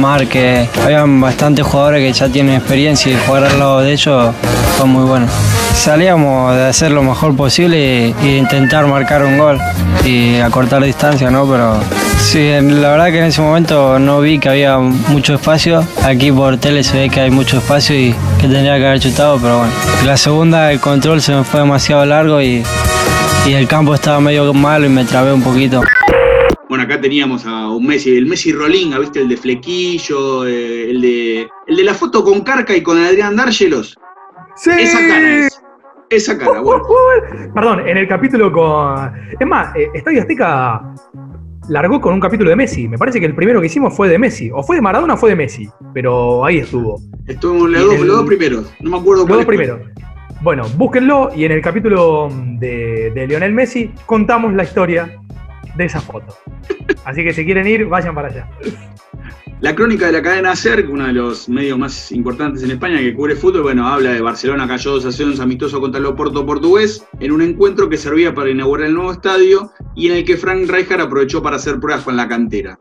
[0.00, 0.68] Márquez.
[0.84, 4.34] Había bastantes jugadores que ya tienen experiencia y jugar al lado de ellos
[4.76, 5.26] fue muy bueno.
[5.74, 9.58] Salíamos de hacer lo mejor posible y intentar marcar un gol
[10.04, 11.46] y acortar distancia, ¿no?
[11.46, 11.78] Pero
[12.22, 15.86] sí, la verdad que en ese momento no vi que había mucho espacio.
[16.04, 19.38] Aquí por tele se ve que hay mucho espacio y que tendría que haber chutado,
[19.40, 19.72] pero bueno.
[20.06, 22.62] La segunda, el control se me fue demasiado largo y,
[23.46, 25.82] y el campo estaba medio malo y me trabé un poquito.
[26.68, 29.20] Bueno, acá teníamos a un Messi, el Messi Rolinga, ¿viste?
[29.20, 33.36] El de Flequillo, eh, el de, el de la foto con Carca y con Adrián
[33.36, 33.98] Dárgelos.
[34.56, 34.70] Sí.
[34.78, 35.62] Esa cara es.
[36.08, 36.82] Esa cara, bueno.
[37.54, 39.12] Perdón, en el capítulo con.
[39.38, 40.94] Es más, eh, Estadio Azteca
[41.68, 42.88] largó con un capítulo de Messi.
[42.88, 44.50] Me parece que el primero que hicimos fue de Messi.
[44.52, 45.68] O fue de Maradona o fue de Messi.
[45.94, 47.00] Pero ahí estuvo.
[47.26, 48.72] Los dos, en los dos primeros.
[48.80, 49.80] No me acuerdo Los cuál dos primeros.
[50.42, 55.20] Bueno, búsquenlo y en el capítulo de, de Lionel Messi contamos la historia
[55.76, 56.34] de esa foto.
[57.04, 58.48] Así que si quieren ir, vayan para allá.
[59.62, 63.14] La crónica de la cadena SER, uno de los medios más importantes en España que
[63.14, 66.06] cubre fútbol, bueno, habla de Barcelona cayó 2 a 0 en un amistoso contra el
[66.06, 70.24] Oporto portugués, en un encuentro que servía para inaugurar el nuevo estadio y en el
[70.24, 72.76] que Frank Rijkaard aprovechó para hacer pruebas con la cantera.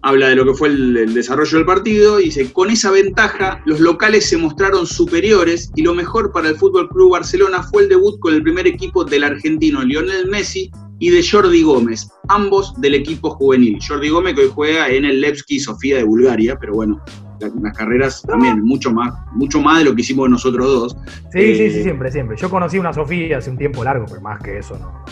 [0.00, 3.60] Habla de lo que fue el, el desarrollo del partido y dice, con esa ventaja
[3.66, 7.88] los locales se mostraron superiores y lo mejor para el Fútbol Club Barcelona fue el
[7.88, 12.94] debut con el primer equipo del argentino Lionel Messi y de Jordi Gómez, ambos del
[12.94, 13.78] equipo juvenil.
[13.86, 17.02] Jordi Gómez que hoy juega en el Levski Sofía de Bulgaria, pero bueno,
[17.40, 20.96] la- las carreras también mucho más, mucho más de lo que hicimos nosotros dos.
[21.32, 22.36] Sí, Eh, sí, sí, siempre, siempre.
[22.36, 25.04] Yo conocí una Sofía hace un tiempo largo, pero más que eso no.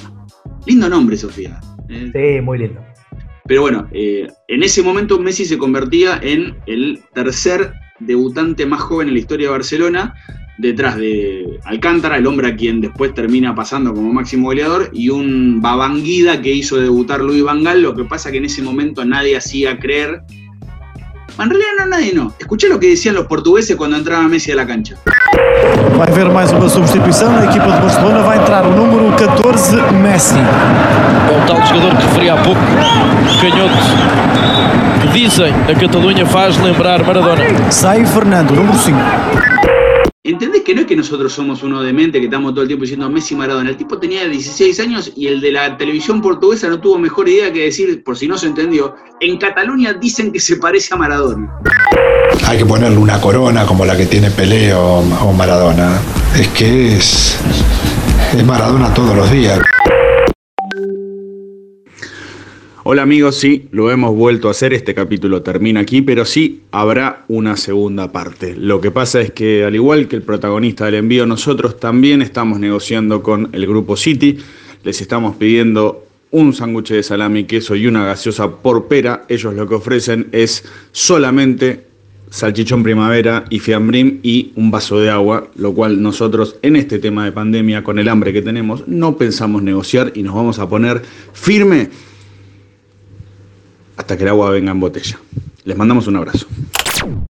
[0.67, 1.61] Lindo nombre, Sofía.
[1.91, 2.81] Eh, Sí, muy lindo.
[3.47, 9.09] Pero bueno, eh, en ese momento Messi se convertía en el tercer debutante más joven
[9.09, 10.15] en la historia de Barcelona,
[10.59, 15.61] detrás de Alcántara, el hombre a quien después termina pasando como máximo goleador, y un
[15.61, 17.83] Babanguida que hizo debutar Luis Vangal.
[17.83, 20.23] Lo que pasa que en ese momento nadie hacía creer.
[21.39, 22.33] En realidad no, nadie no.
[22.39, 24.97] Escuché lo que decían los portugueses cuando entraba Messi a la cancha.
[25.97, 28.23] Vai haver mais uma substituição na equipa de Barcelona.
[28.23, 30.37] Vai entrar o número 14, Messi.
[30.39, 32.61] É o tal jogador que referi há pouco,
[33.41, 33.75] canhoto,
[35.01, 37.43] que dizem a Catalunha faz lembrar Maradona.
[37.71, 39.74] Sai Fernando, número 5.
[40.27, 43.11] ¿Entendés que no es que nosotros somos uno demente que estamos todo el tiempo diciendo
[43.11, 43.69] Messi Maradona?
[43.69, 47.53] El tipo tenía 16 años y el de la televisión portuguesa no tuvo mejor idea
[47.53, 51.55] que decir, por si no se entendió, en Cataluña dicen que se parece a Maradona.
[52.47, 56.01] Hay que ponerle una corona como la que tiene Pelé o, o Maradona.
[56.41, 57.39] Es que es,
[58.35, 59.61] es Maradona todos los días.
[62.87, 67.25] Hola amigos, sí, lo hemos vuelto a hacer, este capítulo termina aquí, pero sí habrá
[67.29, 68.55] una segunda parte.
[68.55, 72.61] Lo que pasa es que al igual que el protagonista del envío, nosotros también estamos
[72.61, 74.37] negociando con el grupo City,
[74.83, 79.25] les estamos pidiendo un sándwich de salami, queso y una gaseosa por pera.
[79.31, 80.63] Ellos lo que ofrecen es
[80.93, 81.87] solamente
[82.29, 87.25] salchichón primavera y fiambrín y un vaso de agua, lo cual nosotros en este tema
[87.25, 91.01] de pandemia, con el hambre que tenemos, no pensamos negociar y nos vamos a poner
[91.33, 91.89] firme
[93.97, 95.19] hasta que el agua venga en botella.
[95.65, 96.47] Les mandamos un abrazo.